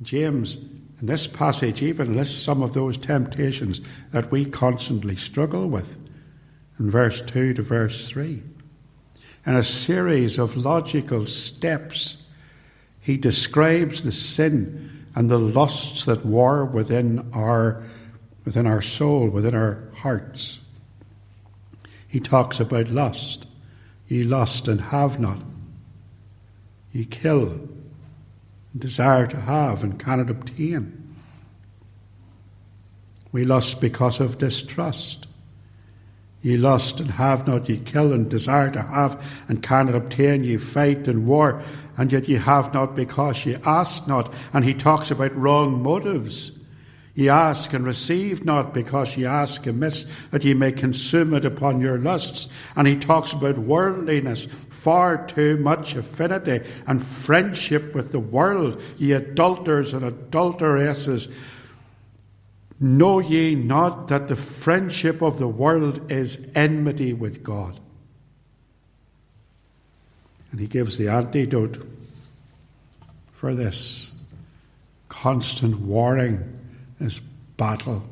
James 0.00 0.56
and 1.02 1.08
this 1.08 1.26
passage 1.26 1.82
even 1.82 2.16
lists 2.16 2.40
some 2.40 2.62
of 2.62 2.74
those 2.74 2.96
temptations 2.96 3.80
that 4.12 4.30
we 4.30 4.44
constantly 4.44 5.16
struggle 5.16 5.68
with 5.68 5.98
in 6.78 6.92
verse 6.92 7.20
2 7.22 7.54
to 7.54 7.62
verse 7.62 8.08
3. 8.08 8.40
In 9.44 9.56
a 9.56 9.64
series 9.64 10.38
of 10.38 10.56
logical 10.56 11.26
steps, 11.26 12.24
he 13.00 13.16
describes 13.16 14.04
the 14.04 14.12
sin 14.12 15.08
and 15.16 15.28
the 15.28 15.40
lusts 15.40 16.04
that 16.04 16.24
war 16.24 16.64
within 16.64 17.28
our, 17.32 17.82
within 18.44 18.68
our 18.68 18.80
soul, 18.80 19.28
within 19.28 19.56
our 19.56 19.82
hearts. 19.96 20.60
He 22.06 22.20
talks 22.20 22.60
about 22.60 22.90
lust. 22.90 23.44
Ye 24.06 24.22
lust 24.22 24.68
and 24.68 24.80
have 24.80 25.18
not. 25.18 25.38
Ye 26.92 27.06
kill 27.06 27.68
desire 28.76 29.26
to 29.26 29.40
have 29.40 29.82
and 29.82 29.98
cannot 29.98 30.30
obtain. 30.30 30.98
We 33.32 33.44
lust 33.44 33.80
because 33.80 34.20
of 34.20 34.38
distrust. 34.38 35.26
Ye 36.42 36.56
lust 36.56 37.00
and 37.00 37.12
have 37.12 37.46
not, 37.46 37.68
ye 37.68 37.78
kill 37.78 38.12
and 38.12 38.28
desire 38.28 38.70
to 38.70 38.82
have 38.82 39.44
and 39.48 39.62
cannot 39.62 39.94
obtain, 39.94 40.42
ye 40.42 40.56
fight 40.56 41.06
and 41.06 41.26
war, 41.26 41.62
and 41.96 42.10
yet 42.10 42.28
ye 42.28 42.36
have 42.36 42.74
not 42.74 42.96
because 42.96 43.46
ye 43.46 43.56
ask 43.64 44.08
not. 44.08 44.34
And 44.52 44.64
he 44.64 44.74
talks 44.74 45.10
about 45.10 45.34
wrong 45.36 45.82
motives. 45.82 46.58
Ye 47.14 47.28
ask 47.28 47.72
and 47.74 47.84
receive 47.84 48.44
not 48.44 48.74
because 48.74 49.16
ye 49.16 49.24
ask 49.24 49.66
amiss, 49.66 50.26
that 50.28 50.44
ye 50.44 50.54
may 50.54 50.72
consume 50.72 51.34
it 51.34 51.44
upon 51.44 51.80
your 51.80 51.98
lusts. 51.98 52.52
And 52.74 52.88
he 52.88 52.96
talks 52.96 53.32
about 53.32 53.58
worldliness, 53.58 54.46
far 54.82 55.28
too 55.28 55.56
much 55.58 55.94
affinity 55.94 56.60
and 56.88 57.00
friendship 57.00 57.94
with 57.94 58.10
the 58.10 58.18
world, 58.18 58.82
ye 58.98 59.12
adulterers 59.12 59.94
and 59.94 60.04
adulteresses. 60.04 61.32
Know 62.80 63.20
ye 63.20 63.54
not 63.54 64.08
that 64.08 64.26
the 64.26 64.34
friendship 64.34 65.22
of 65.22 65.38
the 65.38 65.46
world 65.46 66.10
is 66.10 66.48
enmity 66.56 67.12
with 67.12 67.44
God? 67.44 67.78
And 70.50 70.58
he 70.58 70.66
gives 70.66 70.98
the 70.98 71.06
antidote 71.06 71.80
for 73.34 73.54
this 73.54 74.12
constant 75.08 75.78
warring, 75.78 76.58
this 76.98 77.20
battle 77.20 78.02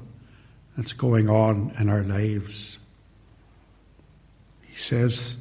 that's 0.76 0.92
going 0.92 1.28
on 1.28 1.72
in 1.80 1.88
our 1.88 2.04
lives. 2.04 2.78
He 4.62 4.76
says, 4.76 5.39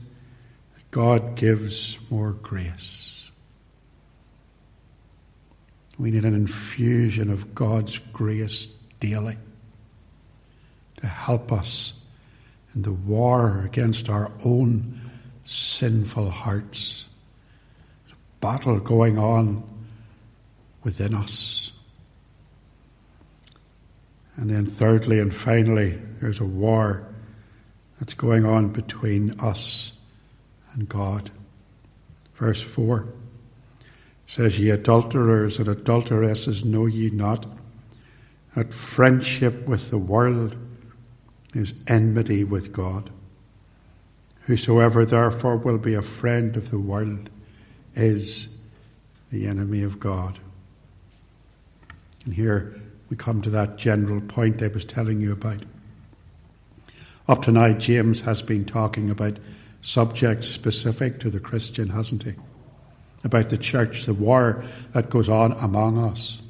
God 0.92 1.36
gives 1.36 2.00
more 2.10 2.32
grace. 2.32 3.30
We 6.00 6.12
need 6.12 6.26
an 6.26 6.34
infusion 6.34 7.30
of 7.30 7.54
God's 7.54 7.98
grace 7.98 8.66
daily 9.00 9.38
to 10.98 11.08
help 11.08 11.52
us 11.52 12.00
in 12.74 12.82
the 12.82 12.94
war 12.94 13.64
against 13.66 14.10
our 14.10 14.32
own 14.44 15.00
sinful 15.46 16.30
hearts. 16.30 17.08
There's 18.06 18.14
a 18.14 18.40
battle 18.40 18.80
going 18.80 19.18
on 19.18 19.64
within 20.84 21.14
us. 21.14 21.72
And 24.38 24.50
then, 24.50 24.66
thirdly 24.66 25.20
and 25.20 25.36
finally, 25.36 26.00
there's 26.22 26.40
a 26.40 26.46
war 26.46 27.06
that's 28.00 28.14
going 28.14 28.46
on 28.46 28.70
between 28.70 29.38
us 29.40 29.92
and 30.74 30.88
God. 30.88 31.32
Verse 32.36 32.62
4 32.62 33.08
says, 34.28 34.60
Ye 34.60 34.70
adulterers 34.70 35.60
and 35.60 35.68
adulteresses, 35.68 36.64
know 36.64 36.86
ye 36.86 37.10
not 37.10 37.46
that 38.56 38.74
friendship 38.74 39.68
with 39.68 39.90
the 39.90 39.98
world 39.98 40.56
is 41.54 41.74
enmity 41.88 42.44
with 42.44 42.72
God? 42.72 43.10
Whosoever 44.42 45.06
therefore 45.06 45.58
will 45.58 45.78
be 45.78 45.94
a 45.94 46.02
friend 46.02 46.56
of 46.58 46.72
the 46.72 46.80
world 46.80 47.30
is 47.96 48.50
the 49.32 49.48
enemy 49.48 49.84
of 49.84 50.00
God. 50.00 50.40
And 52.26 52.34
here 52.34 52.80
we 53.10 53.18
come 53.18 53.42
to 53.42 53.50
that 53.52 53.78
general 53.78 54.22
point 54.22 54.62
I 54.62 54.68
was 54.68 54.86
telling 54.86 55.22
you 55.22 55.32
about. 55.32 55.64
Up 57.28 57.44
to 57.44 57.52
now, 57.52 57.74
James 57.74 58.22
has 58.22 58.42
been 58.42 58.66
talking 58.66 59.10
about 59.10 59.38
subjects 59.82 60.48
specific 60.48 61.20
to 61.20 61.30
the 61.30 61.40
Christian, 61.40 61.90
hasn't 61.90 62.24
he? 62.24 62.34
About 63.24 63.50
the 63.50 63.58
church, 63.58 64.06
the 64.06 64.14
war 64.14 64.64
that 64.94 65.10
goes 65.10 65.30
on 65.30 65.54
among 65.54 65.98
us, 65.98 66.42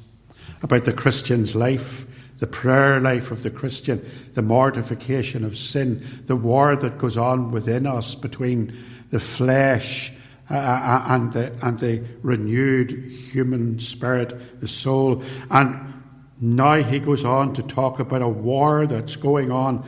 about 0.62 0.84
the 0.84 0.92
Christian's 0.92 1.54
life, 1.54 2.06
the 2.38 2.46
prayer 2.46 3.00
life 3.00 3.30
of 3.30 3.42
the 3.42 3.50
Christian, 3.50 4.04
the 4.34 4.42
mortification 4.42 5.44
of 5.44 5.56
sin, 5.56 6.04
the 6.26 6.36
war 6.36 6.76
that 6.76 6.98
goes 6.98 7.16
on 7.16 7.50
within 7.50 7.86
us 7.86 8.14
between 8.14 8.74
the 9.10 9.20
flesh 9.20 10.12
uh, 10.50 10.54
uh 10.54 11.04
and, 11.08 11.32
the, 11.32 11.52
and 11.62 11.78
the 11.78 12.02
renewed 12.22 12.90
human 12.90 13.78
spirit, 13.78 14.60
the 14.60 14.68
soul. 14.68 15.22
And 15.50 15.92
now 16.40 16.82
he 16.82 16.98
goes 16.98 17.24
on 17.24 17.52
to 17.54 17.62
talk 17.62 18.00
about 18.00 18.22
a 18.22 18.28
war 18.28 18.86
that's 18.86 19.16
going 19.16 19.52
on 19.52 19.84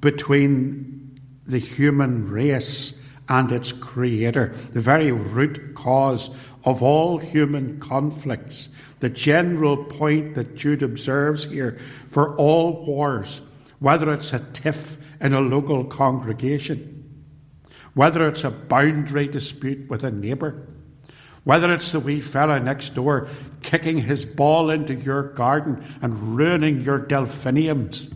between 0.00 0.93
the 1.46 1.58
human 1.58 2.28
race 2.30 3.00
and 3.28 3.50
its 3.52 3.72
creator, 3.72 4.48
the 4.72 4.80
very 4.80 5.12
root 5.12 5.74
cause 5.74 6.36
of 6.64 6.82
all 6.82 7.18
human 7.18 7.78
conflicts. 7.80 8.68
The 9.00 9.10
general 9.10 9.76
point 9.76 10.34
that 10.34 10.56
Jude 10.56 10.82
observes 10.82 11.50
here 11.50 11.72
for 12.08 12.34
all 12.36 12.84
wars, 12.86 13.42
whether 13.78 14.12
it's 14.12 14.32
a 14.32 14.38
tiff 14.52 14.98
in 15.20 15.34
a 15.34 15.40
local 15.40 15.84
congregation, 15.84 17.24
whether 17.94 18.26
it's 18.28 18.44
a 18.44 18.50
boundary 18.50 19.28
dispute 19.28 19.88
with 19.90 20.04
a 20.04 20.10
neighbour, 20.10 20.66
whether 21.44 21.72
it's 21.72 21.92
the 21.92 22.00
wee 22.00 22.20
fella 22.20 22.58
next 22.58 22.90
door 22.90 23.28
kicking 23.62 23.98
his 23.98 24.24
ball 24.24 24.70
into 24.70 24.94
your 24.94 25.22
garden 25.22 25.84
and 26.00 26.36
ruining 26.36 26.80
your 26.80 26.98
delphiniums, 26.98 28.10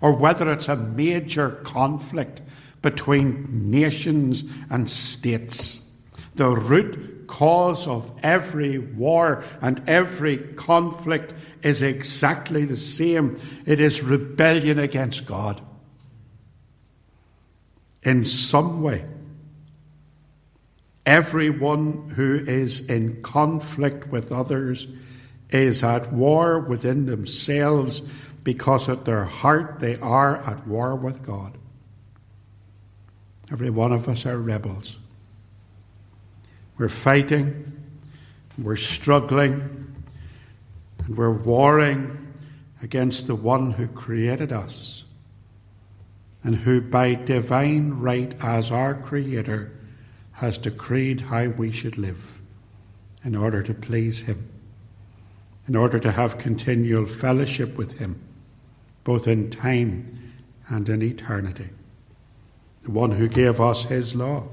or 0.00 0.12
whether 0.12 0.50
it's 0.50 0.68
a 0.68 0.76
major 0.76 1.50
conflict 1.50 2.40
between 2.82 3.70
nations 3.70 4.52
and 4.70 4.90
states. 4.90 5.80
The 6.34 6.50
root 6.50 7.26
cause 7.26 7.86
of 7.86 8.10
every 8.22 8.78
war 8.78 9.42
and 9.60 9.82
every 9.86 10.36
conflict 10.36 11.32
is 11.62 11.80
exactly 11.80 12.64
the 12.64 12.76
same 12.76 13.40
it 13.64 13.80
is 13.80 14.02
rebellion 14.02 14.78
against 14.78 15.24
God. 15.24 15.60
In 18.02 18.24
some 18.24 18.82
way, 18.82 19.04
everyone 21.06 22.10
who 22.10 22.34
is 22.34 22.86
in 22.86 23.22
conflict 23.22 24.08
with 24.08 24.32
others 24.32 24.94
is 25.50 25.82
at 25.84 26.12
war 26.12 26.58
within 26.58 27.06
themselves 27.06 28.00
because 28.42 28.88
at 28.88 29.04
their 29.04 29.24
heart 29.24 29.78
they 29.80 29.96
are 30.00 30.36
at 30.36 30.66
war 30.66 30.96
with 30.96 31.22
God. 31.22 31.56
Every 33.52 33.68
one 33.68 33.92
of 33.92 34.08
us 34.08 34.24
are 34.24 34.38
rebels. 34.38 34.96
We're 36.78 36.88
fighting, 36.88 37.70
we're 38.56 38.76
struggling, 38.76 39.94
and 41.04 41.16
we're 41.18 41.30
warring 41.30 42.32
against 42.82 43.26
the 43.26 43.34
one 43.34 43.72
who 43.72 43.88
created 43.88 44.54
us 44.54 45.04
and 46.42 46.56
who, 46.56 46.80
by 46.80 47.14
divine 47.14 47.90
right 47.90 48.34
as 48.40 48.72
our 48.72 48.94
Creator, 48.94 49.70
has 50.32 50.56
decreed 50.56 51.20
how 51.20 51.48
we 51.48 51.70
should 51.70 51.98
live 51.98 52.40
in 53.22 53.36
order 53.36 53.62
to 53.62 53.74
please 53.74 54.22
Him, 54.22 54.48
in 55.68 55.76
order 55.76 55.98
to 55.98 56.10
have 56.10 56.38
continual 56.38 57.04
fellowship 57.04 57.76
with 57.76 57.98
Him, 57.98 58.18
both 59.04 59.28
in 59.28 59.50
time 59.50 60.32
and 60.68 60.88
in 60.88 61.02
eternity 61.02 61.68
the 62.82 62.90
one 62.90 63.12
who 63.12 63.28
gave 63.28 63.60
us 63.60 63.84
his 63.84 64.14
law, 64.14 64.44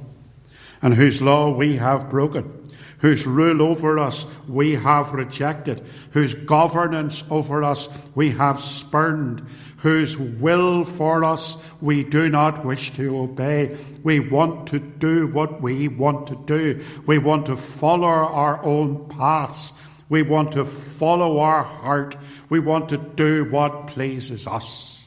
and 0.81 0.93
whose 0.93 1.21
law 1.21 1.49
we 1.49 1.77
have 1.77 2.09
broken, 2.09 2.69
whose 2.99 3.25
rule 3.25 3.61
over 3.61 3.97
us 3.97 4.25
we 4.47 4.75
have 4.75 5.13
rejected, 5.13 5.81
whose 6.11 6.33
governance 6.33 7.23
over 7.29 7.63
us 7.63 8.05
we 8.15 8.31
have 8.31 8.59
spurned, 8.59 9.41
whose 9.77 10.17
will 10.17 10.83
for 10.83 11.23
us 11.23 11.63
we 11.81 12.03
do 12.03 12.29
not 12.29 12.65
wish 12.65 12.91
to 12.93 13.17
obey. 13.17 13.77
We 14.03 14.19
want 14.19 14.67
to 14.69 14.79
do 14.79 15.27
what 15.27 15.61
we 15.61 15.87
want 15.87 16.27
to 16.27 16.35
do. 16.45 16.83
We 17.05 17.17
want 17.17 17.45
to 17.45 17.55
follow 17.55 18.07
our 18.07 18.63
own 18.63 19.07
paths. 19.07 19.71
We 20.09 20.23
want 20.23 20.51
to 20.53 20.65
follow 20.65 21.39
our 21.39 21.63
heart. 21.63 22.17
We 22.49 22.59
want 22.59 22.89
to 22.89 22.97
do 22.97 23.45
what 23.45 23.87
pleases 23.87 24.47
us. 24.47 24.98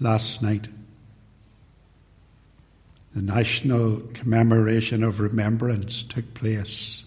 Last 0.00 0.42
night. 0.42 0.68
The 3.14 3.22
national 3.22 4.02
commemoration 4.12 5.02
of 5.02 5.20
remembrance 5.20 6.02
took 6.02 6.34
place 6.34 7.04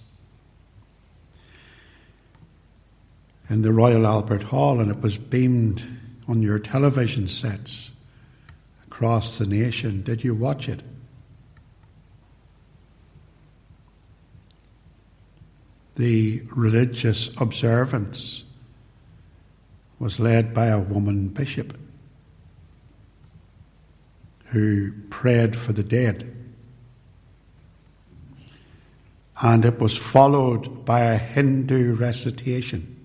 in 3.50 3.62
the 3.62 3.72
Royal 3.72 4.08
Albert 4.08 4.44
Hall 4.44 4.80
and 4.80 4.90
it 4.90 5.02
was 5.02 5.18
beamed 5.18 5.84
on 6.28 6.42
your 6.42 6.60
television 6.60 7.28
sets 7.28 7.92
across 8.88 9.38
the 9.38 9.46
nation. 9.46 10.02
Did 10.02 10.24
you 10.24 10.34
watch 10.34 10.68
it? 10.68 10.82
The 15.96 16.42
religious 16.56 17.36
observance 17.40 18.44
was 20.00 20.20
led 20.20 20.54
by 20.54 20.68
a 20.68 20.80
woman 20.80 21.28
bishop 21.28 21.78
who 24.50 24.92
prayed 25.10 25.56
for 25.56 25.74
the 25.74 25.84
dead. 25.84 26.36
And 29.42 29.64
it 29.64 29.80
was 29.80 29.96
followed 29.96 30.86
by 30.86 31.02
a 31.02 31.18
Hindu 31.18 31.96
recitation. 31.96 32.96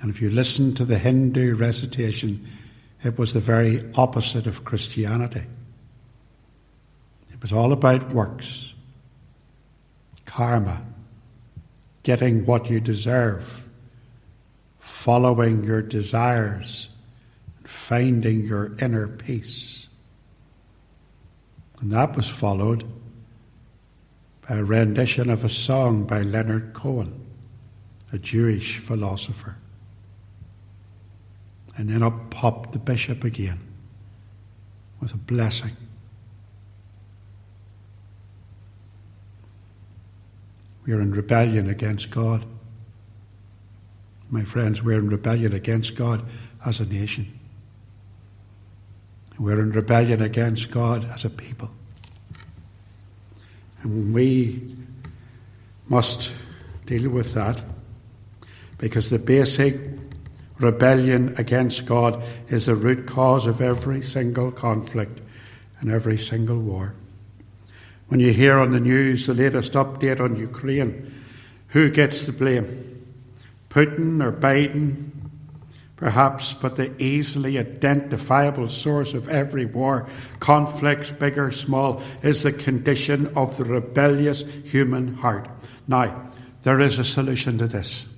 And 0.00 0.10
if 0.10 0.22
you 0.22 0.30
listen 0.30 0.74
to 0.76 0.84
the 0.84 0.98
Hindu 0.98 1.56
recitation, 1.56 2.46
it 3.02 3.18
was 3.18 3.32
the 3.32 3.40
very 3.40 3.82
opposite 3.94 4.46
of 4.46 4.64
Christianity. 4.64 5.42
It 7.32 7.42
was 7.42 7.52
all 7.52 7.72
about 7.72 8.12
works, 8.12 8.74
karma, 10.26 10.82
getting 12.02 12.46
what 12.46 12.70
you 12.70 12.80
deserve, 12.80 13.64
following 14.78 15.64
your 15.64 15.82
desires 15.82 16.89
finding 17.70 18.44
your 18.46 18.76
inner 18.80 19.06
peace. 19.06 19.88
And 21.80 21.92
that 21.92 22.16
was 22.16 22.28
followed 22.28 22.84
by 24.46 24.56
a 24.56 24.64
rendition 24.64 25.30
of 25.30 25.44
a 25.44 25.48
song 25.48 26.04
by 26.04 26.22
Leonard 26.22 26.72
Cohen, 26.74 27.24
a 28.12 28.18
Jewish 28.18 28.78
philosopher. 28.78 29.56
And 31.76 31.88
then 31.88 32.02
up 32.02 32.30
popped 32.30 32.72
the 32.72 32.80
bishop 32.80 33.22
again 33.22 33.60
with 35.00 35.14
a 35.14 35.18
blessing. 35.18 35.76
We 40.84 40.92
are 40.92 41.00
in 41.00 41.12
rebellion 41.12 41.70
against 41.70 42.10
God. 42.10 42.44
My 44.28 44.42
friends, 44.42 44.82
we're 44.82 44.98
in 44.98 45.08
rebellion 45.08 45.54
against 45.54 45.94
God 45.94 46.24
as 46.66 46.80
a 46.80 46.86
nation. 46.86 47.39
We're 49.40 49.62
in 49.62 49.72
rebellion 49.72 50.20
against 50.20 50.70
God 50.70 51.10
as 51.10 51.24
a 51.24 51.30
people. 51.30 51.70
And 53.82 54.12
we 54.12 54.76
must 55.88 56.34
deal 56.84 57.08
with 57.08 57.32
that 57.32 57.62
because 58.76 59.08
the 59.08 59.18
basic 59.18 59.80
rebellion 60.58 61.34
against 61.38 61.86
God 61.86 62.22
is 62.48 62.66
the 62.66 62.74
root 62.74 63.06
cause 63.06 63.46
of 63.46 63.62
every 63.62 64.02
single 64.02 64.52
conflict 64.52 65.22
and 65.80 65.90
every 65.90 66.18
single 66.18 66.58
war. 66.58 66.92
When 68.08 68.20
you 68.20 68.34
hear 68.34 68.58
on 68.58 68.72
the 68.72 68.80
news 68.80 69.26
the 69.26 69.32
latest 69.32 69.72
update 69.72 70.20
on 70.20 70.36
Ukraine, 70.36 71.14
who 71.68 71.88
gets 71.88 72.26
the 72.26 72.32
blame? 72.32 72.66
Putin 73.70 74.22
or 74.22 74.32
Biden 74.32 75.09
perhaps, 76.00 76.54
but 76.54 76.76
the 76.76 76.90
easily 77.00 77.58
identifiable 77.58 78.70
source 78.70 79.12
of 79.12 79.28
every 79.28 79.66
war, 79.66 80.08
conflicts, 80.40 81.10
big 81.10 81.38
or 81.38 81.50
small, 81.50 82.02
is 82.22 82.42
the 82.42 82.52
condition 82.52 83.26
of 83.36 83.56
the 83.58 83.64
rebellious 83.64 84.42
human 84.64 85.14
heart. 85.14 85.46
Now, 85.86 86.30
there 86.62 86.80
is 86.80 86.98
a 86.98 87.04
solution 87.04 87.58
to 87.58 87.68
this. 87.68 88.08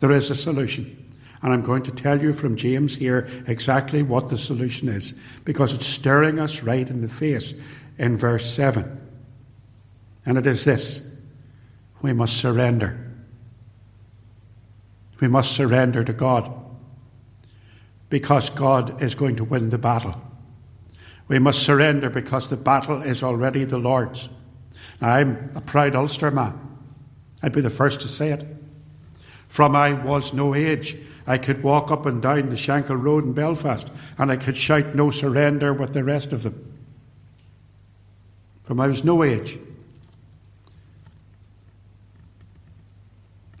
There 0.00 0.12
is 0.12 0.30
a 0.30 0.34
solution. 0.34 1.04
And 1.42 1.52
I'm 1.52 1.62
going 1.62 1.82
to 1.82 1.90
tell 1.90 2.20
you 2.20 2.32
from 2.32 2.56
James 2.56 2.96
here 2.96 3.28
exactly 3.46 4.02
what 4.02 4.30
the 4.30 4.38
solution 4.38 4.88
is, 4.88 5.12
because 5.44 5.74
it's 5.74 5.86
staring 5.86 6.40
us 6.40 6.62
right 6.62 6.88
in 6.88 7.02
the 7.02 7.08
face 7.08 7.62
in 7.98 8.16
verse 8.16 8.50
7. 8.50 9.00
And 10.24 10.38
it 10.38 10.46
is 10.46 10.64
this 10.64 11.14
we 12.00 12.14
must 12.14 12.38
surrender. 12.38 13.02
We 15.20 15.28
must 15.28 15.52
surrender 15.52 16.02
to 16.02 16.12
God 16.12 16.65
because 18.08 18.50
God 18.50 19.02
is 19.02 19.14
going 19.14 19.36
to 19.36 19.44
win 19.44 19.70
the 19.70 19.78
battle. 19.78 20.14
We 21.28 21.38
must 21.38 21.64
surrender 21.64 22.08
because 22.08 22.48
the 22.48 22.56
battle 22.56 23.02
is 23.02 23.22
already 23.22 23.64
the 23.64 23.78
Lord's. 23.78 24.28
Now, 25.00 25.10
I'm 25.14 25.50
a 25.54 25.60
proud 25.60 25.96
Ulster 25.96 26.30
man. 26.30 26.60
I'd 27.42 27.52
be 27.52 27.60
the 27.60 27.70
first 27.70 28.00
to 28.02 28.08
say 28.08 28.30
it. 28.30 28.44
From 29.48 29.74
I 29.74 29.92
was 29.92 30.32
no 30.32 30.54
age, 30.54 30.96
I 31.26 31.38
could 31.38 31.62
walk 31.62 31.90
up 31.90 32.06
and 32.06 32.22
down 32.22 32.46
the 32.46 32.54
Shankill 32.54 33.02
Road 33.02 33.24
in 33.24 33.32
Belfast 33.32 33.90
and 34.18 34.30
I 34.30 34.36
could 34.36 34.56
shout 34.56 34.94
no 34.94 35.10
surrender 35.10 35.72
with 35.72 35.92
the 35.92 36.04
rest 36.04 36.32
of 36.32 36.44
them. 36.44 36.72
From 38.62 38.80
I 38.80 38.86
was 38.86 39.04
no 39.04 39.22
age. 39.22 39.58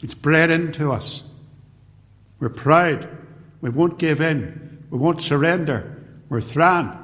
It's 0.02 0.14
bred 0.14 0.50
into 0.50 0.92
us. 0.92 1.24
We're 2.38 2.48
proud. 2.50 3.08
We 3.66 3.72
won't 3.72 3.98
give 3.98 4.20
in. 4.20 4.86
We 4.90 4.98
won't 4.98 5.20
surrender. 5.20 6.00
We're 6.28 6.40
thran. 6.40 6.96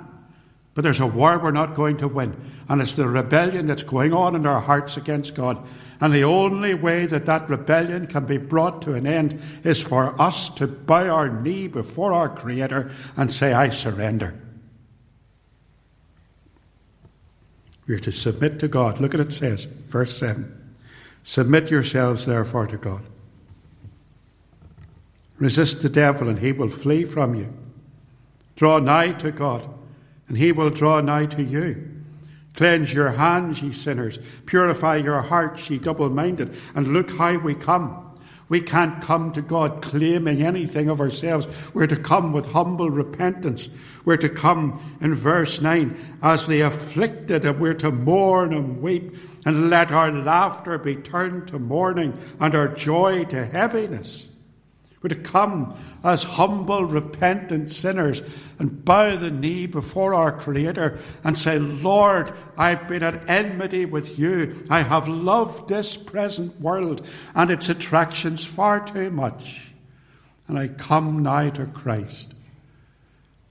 But 0.74 0.82
there's 0.82 1.00
a 1.00 1.06
war 1.08 1.40
we're 1.40 1.50
not 1.50 1.74
going 1.74 1.96
to 1.96 2.06
win. 2.06 2.36
And 2.68 2.80
it's 2.80 2.94
the 2.94 3.08
rebellion 3.08 3.66
that's 3.66 3.82
going 3.82 4.12
on 4.12 4.36
in 4.36 4.46
our 4.46 4.60
hearts 4.60 4.96
against 4.96 5.34
God. 5.34 5.60
And 6.00 6.14
the 6.14 6.22
only 6.22 6.74
way 6.74 7.06
that 7.06 7.26
that 7.26 7.50
rebellion 7.50 8.06
can 8.06 8.26
be 8.26 8.38
brought 8.38 8.80
to 8.82 8.94
an 8.94 9.08
end 9.08 9.42
is 9.64 9.82
for 9.82 10.14
us 10.22 10.54
to 10.54 10.68
bow 10.68 11.08
our 11.08 11.28
knee 11.28 11.66
before 11.66 12.12
our 12.12 12.28
Creator 12.28 12.92
and 13.16 13.32
say, 13.32 13.52
I 13.52 13.68
surrender. 13.70 14.40
We 17.88 17.96
are 17.96 17.98
to 17.98 18.12
submit 18.12 18.60
to 18.60 18.68
God. 18.68 19.00
Look 19.00 19.14
at 19.14 19.20
it 19.20 19.32
says, 19.32 19.64
verse 19.64 20.16
7. 20.16 20.76
Submit 21.24 21.72
yourselves 21.72 22.24
therefore 22.24 22.68
to 22.68 22.76
God. 22.76 23.02
Resist 25.42 25.82
the 25.82 25.88
devil, 25.88 26.28
and 26.28 26.38
he 26.38 26.52
will 26.52 26.68
flee 26.68 27.04
from 27.04 27.34
you. 27.34 27.52
Draw 28.54 28.78
nigh 28.78 29.10
to 29.14 29.32
God, 29.32 29.68
and 30.28 30.38
he 30.38 30.52
will 30.52 30.70
draw 30.70 31.00
nigh 31.00 31.26
to 31.26 31.42
you. 31.42 31.90
Cleanse 32.54 32.94
your 32.94 33.10
hands, 33.10 33.60
ye 33.60 33.72
sinners. 33.72 34.18
Purify 34.46 34.98
your 34.98 35.20
hearts, 35.20 35.68
ye 35.68 35.78
double 35.78 36.10
minded. 36.10 36.54
And 36.76 36.92
look 36.92 37.10
how 37.10 37.38
we 37.38 37.56
come. 37.56 38.14
We 38.48 38.60
can't 38.60 39.02
come 39.02 39.32
to 39.32 39.42
God 39.42 39.82
claiming 39.82 40.42
anything 40.42 40.88
of 40.88 41.00
ourselves. 41.00 41.48
We're 41.74 41.88
to 41.88 41.96
come 41.96 42.32
with 42.32 42.52
humble 42.52 42.90
repentance. 42.90 43.68
We're 44.04 44.18
to 44.18 44.28
come 44.28 44.80
in 45.00 45.16
verse 45.16 45.60
9 45.60 45.96
as 46.22 46.46
the 46.46 46.60
afflicted, 46.60 47.44
and 47.44 47.58
we're 47.58 47.74
to 47.74 47.90
mourn 47.90 48.52
and 48.52 48.80
weep, 48.80 49.16
and 49.44 49.70
let 49.70 49.90
our 49.90 50.12
laughter 50.12 50.78
be 50.78 50.94
turned 50.94 51.48
to 51.48 51.58
mourning 51.58 52.16
and 52.38 52.54
our 52.54 52.68
joy 52.68 53.24
to 53.24 53.44
heaviness. 53.44 54.28
We're 55.02 55.08
to 55.08 55.16
come 55.16 55.76
as 56.04 56.22
humble, 56.22 56.84
repentant 56.84 57.72
sinners 57.72 58.22
and 58.60 58.84
bow 58.84 59.16
the 59.16 59.32
knee 59.32 59.66
before 59.66 60.14
our 60.14 60.30
Creator 60.30 61.00
and 61.24 61.36
say, 61.36 61.58
Lord, 61.58 62.32
I've 62.56 62.88
been 62.88 63.02
at 63.02 63.28
enmity 63.28 63.84
with 63.84 64.16
you. 64.16 64.64
I 64.70 64.82
have 64.82 65.08
loved 65.08 65.68
this 65.68 65.96
present 65.96 66.60
world 66.60 67.04
and 67.34 67.50
its 67.50 67.68
attractions 67.68 68.44
far 68.44 68.86
too 68.86 69.10
much. 69.10 69.72
And 70.46 70.56
I 70.56 70.68
come 70.68 71.24
now 71.24 71.50
to 71.50 71.66
Christ. 71.66 72.34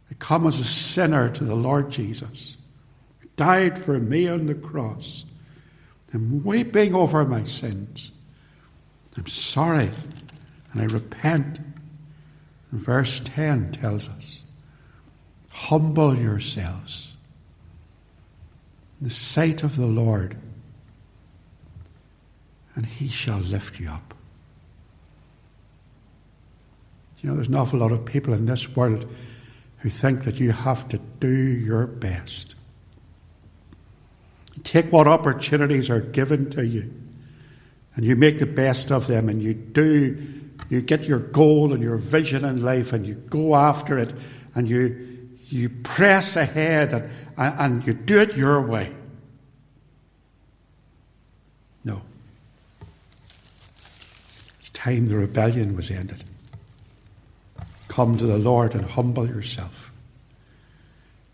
I 0.10 0.14
come 0.20 0.48
as 0.48 0.60
a 0.60 0.66
sinner 0.66 1.30
to 1.32 1.44
the 1.44 1.56
Lord 1.56 1.92
Jesus, 1.92 2.56
who 3.20 3.28
died 3.36 3.78
for 3.78 4.00
me 4.00 4.28
on 4.30 4.46
the 4.46 4.56
cross. 4.56 5.26
I'm 6.14 6.44
weeping 6.44 6.94
over 6.96 7.26
my 7.26 7.44
sins. 7.44 8.12
I'm 9.18 9.28
sorry 9.28 9.90
and 10.74 10.82
I 10.82 10.86
repent. 10.86 11.60
Verse 12.72 13.20
10 13.24 13.74
tells 13.74 14.08
us 14.10 14.44
humble 15.50 16.18
yourselves 16.18 17.14
in 19.00 19.08
the 19.08 19.14
sight 19.14 19.64
of 19.64 19.76
the 19.76 19.86
Lord, 19.86 20.38
and 22.76 22.86
he 22.86 23.10
shall 23.10 23.40
lift 23.40 23.80
you 23.80 23.90
up. 23.90 24.14
You 27.22 27.30
know, 27.30 27.36
there's 27.36 27.50
an 27.50 27.56
awful 27.56 27.80
lot 27.80 27.92
of 27.92 28.06
people 28.06 28.34
in 28.34 28.46
this 28.46 28.76
world 28.76 29.08
who 29.80 29.90
think 29.90 30.24
that 30.24 30.40
you 30.40 30.52
have 30.52 30.88
to 30.90 30.98
do 31.20 31.30
your 31.30 31.86
best. 31.86 32.56
Take 34.64 34.92
what 34.92 35.08
opportunities 35.08 35.90
are 35.90 36.00
given 36.00 36.50
to 36.52 36.66
you, 36.66 36.92
and 37.96 38.06
you 38.06 38.16
make 38.16 38.40
the 38.40 38.46
best 38.46 38.92
of 38.92 39.08
them, 39.08 39.30
and 39.30 39.42
you 39.42 39.54
do 39.54 40.41
you 40.70 40.82
get 40.82 41.04
your 41.04 41.20
goal 41.20 41.74
and 41.74 41.84
your 41.84 41.98
vision 41.98 42.46
in 42.46 42.64
life 42.64 42.94
and 42.94 43.06
you 43.06 43.16
go 43.16 43.56
after 43.56 43.98
it 43.98 44.14
and 44.56 44.70
you, 44.70 45.28
you 45.48 45.70
press 45.70 46.36
ahead 46.36 46.94
and, 46.94 47.10
and 47.38 47.88
you 47.88 47.94
do 47.94 48.20
it 48.20 48.38
your 48.38 48.62
way. 48.62 48.94
No. 51.84 52.02
It's 54.60 54.70
time 54.70 55.08
the 55.08 55.18
rebellion 55.18 55.76
was 55.76 55.92
ended. 55.92 56.24
Come 57.88 58.18
to 58.18 58.26
the 58.26 58.38
Lord 58.38 58.74
and 58.74 58.86
humble 58.86 59.28
yourself 59.28 59.92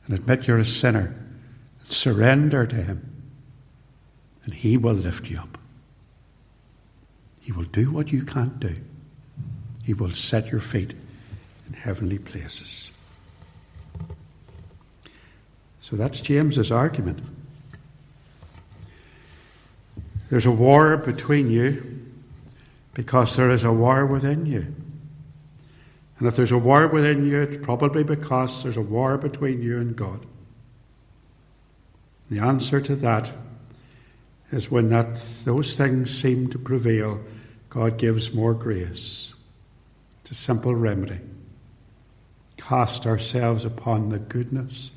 and 0.07 0.17
admit 0.17 0.47
you're 0.47 0.57
a 0.57 0.65
sinner 0.65 1.13
and 1.81 1.91
surrender 1.91 2.65
to 2.65 2.75
Him, 2.75 3.23
and 4.45 4.53
He 4.53 4.77
will 4.77 4.93
lift 4.93 5.29
you 5.29 5.37
up. 5.37 5.57
He 7.41 7.51
will 7.51 7.65
do 7.65 7.91
what 7.91 8.11
you 8.11 8.23
can't 8.23 8.59
do. 8.59 8.75
He 9.87 9.93
will 9.93 10.11
set 10.11 10.51
your 10.51 10.59
feet 10.59 10.93
in 11.65 11.71
heavenly 11.71 12.19
places. 12.19 12.91
So 15.79 15.95
that's 15.95 16.19
James's 16.19 16.73
argument. 16.73 17.21
There's 20.29 20.45
a 20.45 20.51
war 20.51 20.97
between 20.97 21.49
you 21.49 22.01
because 22.95 23.37
there 23.37 23.49
is 23.49 23.63
a 23.63 23.71
war 23.71 24.05
within 24.05 24.45
you. 24.45 24.75
And 26.19 26.27
if 26.27 26.35
there's 26.35 26.51
a 26.51 26.57
war 26.57 26.87
within 26.87 27.25
you, 27.25 27.43
it's 27.43 27.63
probably 27.63 28.03
because 28.03 28.63
there's 28.63 28.75
a 28.75 28.81
war 28.81 29.17
between 29.17 29.61
you 29.61 29.79
and 29.79 29.95
God. 29.95 30.19
The 32.29 32.39
answer 32.39 32.81
to 32.81 32.95
that 32.97 33.31
is 34.51 34.69
when 34.69 34.89
that 34.89 35.15
those 35.45 35.77
things 35.77 36.13
seem 36.13 36.49
to 36.49 36.59
prevail, 36.59 37.21
God 37.69 37.97
gives 37.97 38.33
more 38.33 38.53
grace. 38.53 39.33
It's 40.29 40.41
a 40.41 40.43
simple 40.43 40.75
remedy. 40.75 41.21
Cast 42.57 43.05
ourselves 43.05 43.63
upon 43.63 44.09
the 44.09 44.19
goodness 44.19 44.91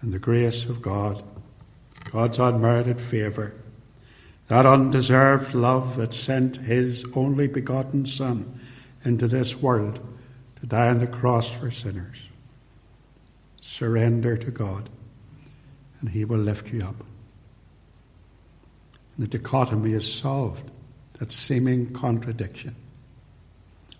and 0.00 0.14
the 0.14 0.18
grace 0.18 0.66
of 0.66 0.80
God, 0.80 1.22
God's 2.10 2.38
unmerited 2.38 2.98
favour, 2.98 3.52
that 4.48 4.64
undeserved 4.64 5.52
love 5.52 5.96
that 5.96 6.14
sent 6.14 6.56
His 6.56 7.04
only 7.14 7.48
begotten 7.48 8.06
Son 8.06 8.60
into 9.04 9.28
this 9.28 9.60
world 9.60 10.00
to 10.60 10.66
die 10.66 10.88
on 10.88 11.00
the 11.00 11.06
cross 11.06 11.52
for 11.52 11.70
sinners. 11.70 12.30
Surrender 13.60 14.38
to 14.38 14.50
God, 14.50 14.88
and 16.00 16.08
He 16.08 16.24
will 16.24 16.38
lift 16.38 16.72
you 16.72 16.82
up. 16.82 17.04
the 19.18 19.26
dichotomy 19.26 19.92
is 19.92 20.10
solved, 20.10 20.70
that 21.18 21.30
seeming 21.30 21.92
contradiction. 21.92 22.74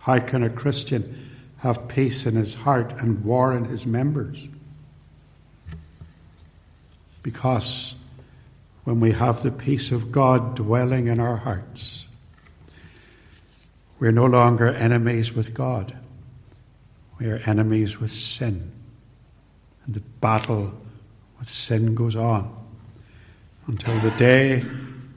How 0.02 0.18
can 0.18 0.42
a 0.42 0.50
Christian 0.50 1.30
have 1.58 1.86
peace 1.86 2.26
in 2.26 2.34
his 2.34 2.54
heart 2.54 2.92
and 2.98 3.24
war 3.24 3.54
in 3.56 3.66
his 3.66 3.86
members? 3.86 4.48
Because 7.22 7.94
when 8.82 8.98
we 8.98 9.12
have 9.12 9.44
the 9.44 9.52
peace 9.52 9.92
of 9.92 10.10
God 10.10 10.56
dwelling 10.56 11.06
in 11.06 11.20
our 11.20 11.36
hearts, 11.36 12.06
we're 14.00 14.10
no 14.10 14.26
longer 14.26 14.74
enemies 14.74 15.32
with 15.34 15.54
God. 15.54 15.96
We 17.20 17.30
are 17.30 17.40
enemies 17.46 18.00
with 18.00 18.10
sin. 18.10 18.72
And 19.86 19.94
the 19.94 20.00
battle 20.00 20.74
with 21.38 21.48
sin 21.48 21.94
goes 21.94 22.16
on 22.16 22.52
until 23.68 23.96
the 24.00 24.10
day 24.16 24.64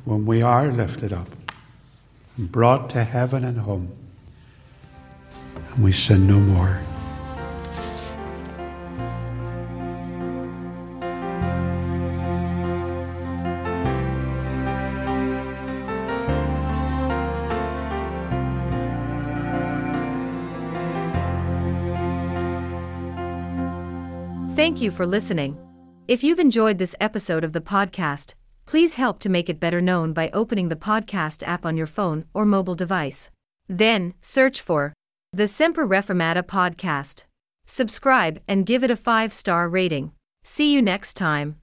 when 0.03 0.27
we 0.27 0.43
are 0.43 0.67
lifted 0.67 1.11
up 1.11 1.29
and 2.37 2.51
brought 2.51 2.91
to 2.91 3.03
heaven 3.03 3.43
and 3.43 3.57
home 3.57 3.91
and 5.55 5.83
we 5.83 5.91
sin 5.91 6.27
no 6.27 6.39
more. 6.39 6.81
Thank 24.55 24.81
you 24.81 24.89
for 24.89 25.05
listening. 25.05 25.57
If 26.07 26.23
you've 26.23 26.39
enjoyed 26.39 26.77
this 26.77 26.95
episode 26.99 27.43
of 27.43 27.53
the 27.53 27.61
podcast, 27.61 28.33
please 28.65 28.95
help 28.95 29.19
to 29.19 29.29
make 29.29 29.49
it 29.49 29.59
better 29.59 29.81
known 29.81 30.11
by 30.13 30.29
opening 30.33 30.69
the 30.69 30.75
podcast 30.75 31.43
app 31.47 31.65
on 31.65 31.77
your 31.77 31.87
phone 31.87 32.25
or 32.33 32.45
mobile 32.45 32.73
device. 32.73 33.29
Then, 33.67 34.13
search 34.21 34.61
for 34.61 34.93
the 35.35 35.47
Semper 35.49 35.85
Reformata 35.85 36.41
podcast. 36.41 37.23
Subscribe 37.65 38.39
and 38.47 38.65
give 38.65 38.85
it 38.85 38.91
a 38.91 38.95
5 38.95 39.33
star 39.33 39.67
rating. 39.67 40.13
See 40.45 40.71
you 40.71 40.81
next 40.81 41.15
time. 41.15 41.57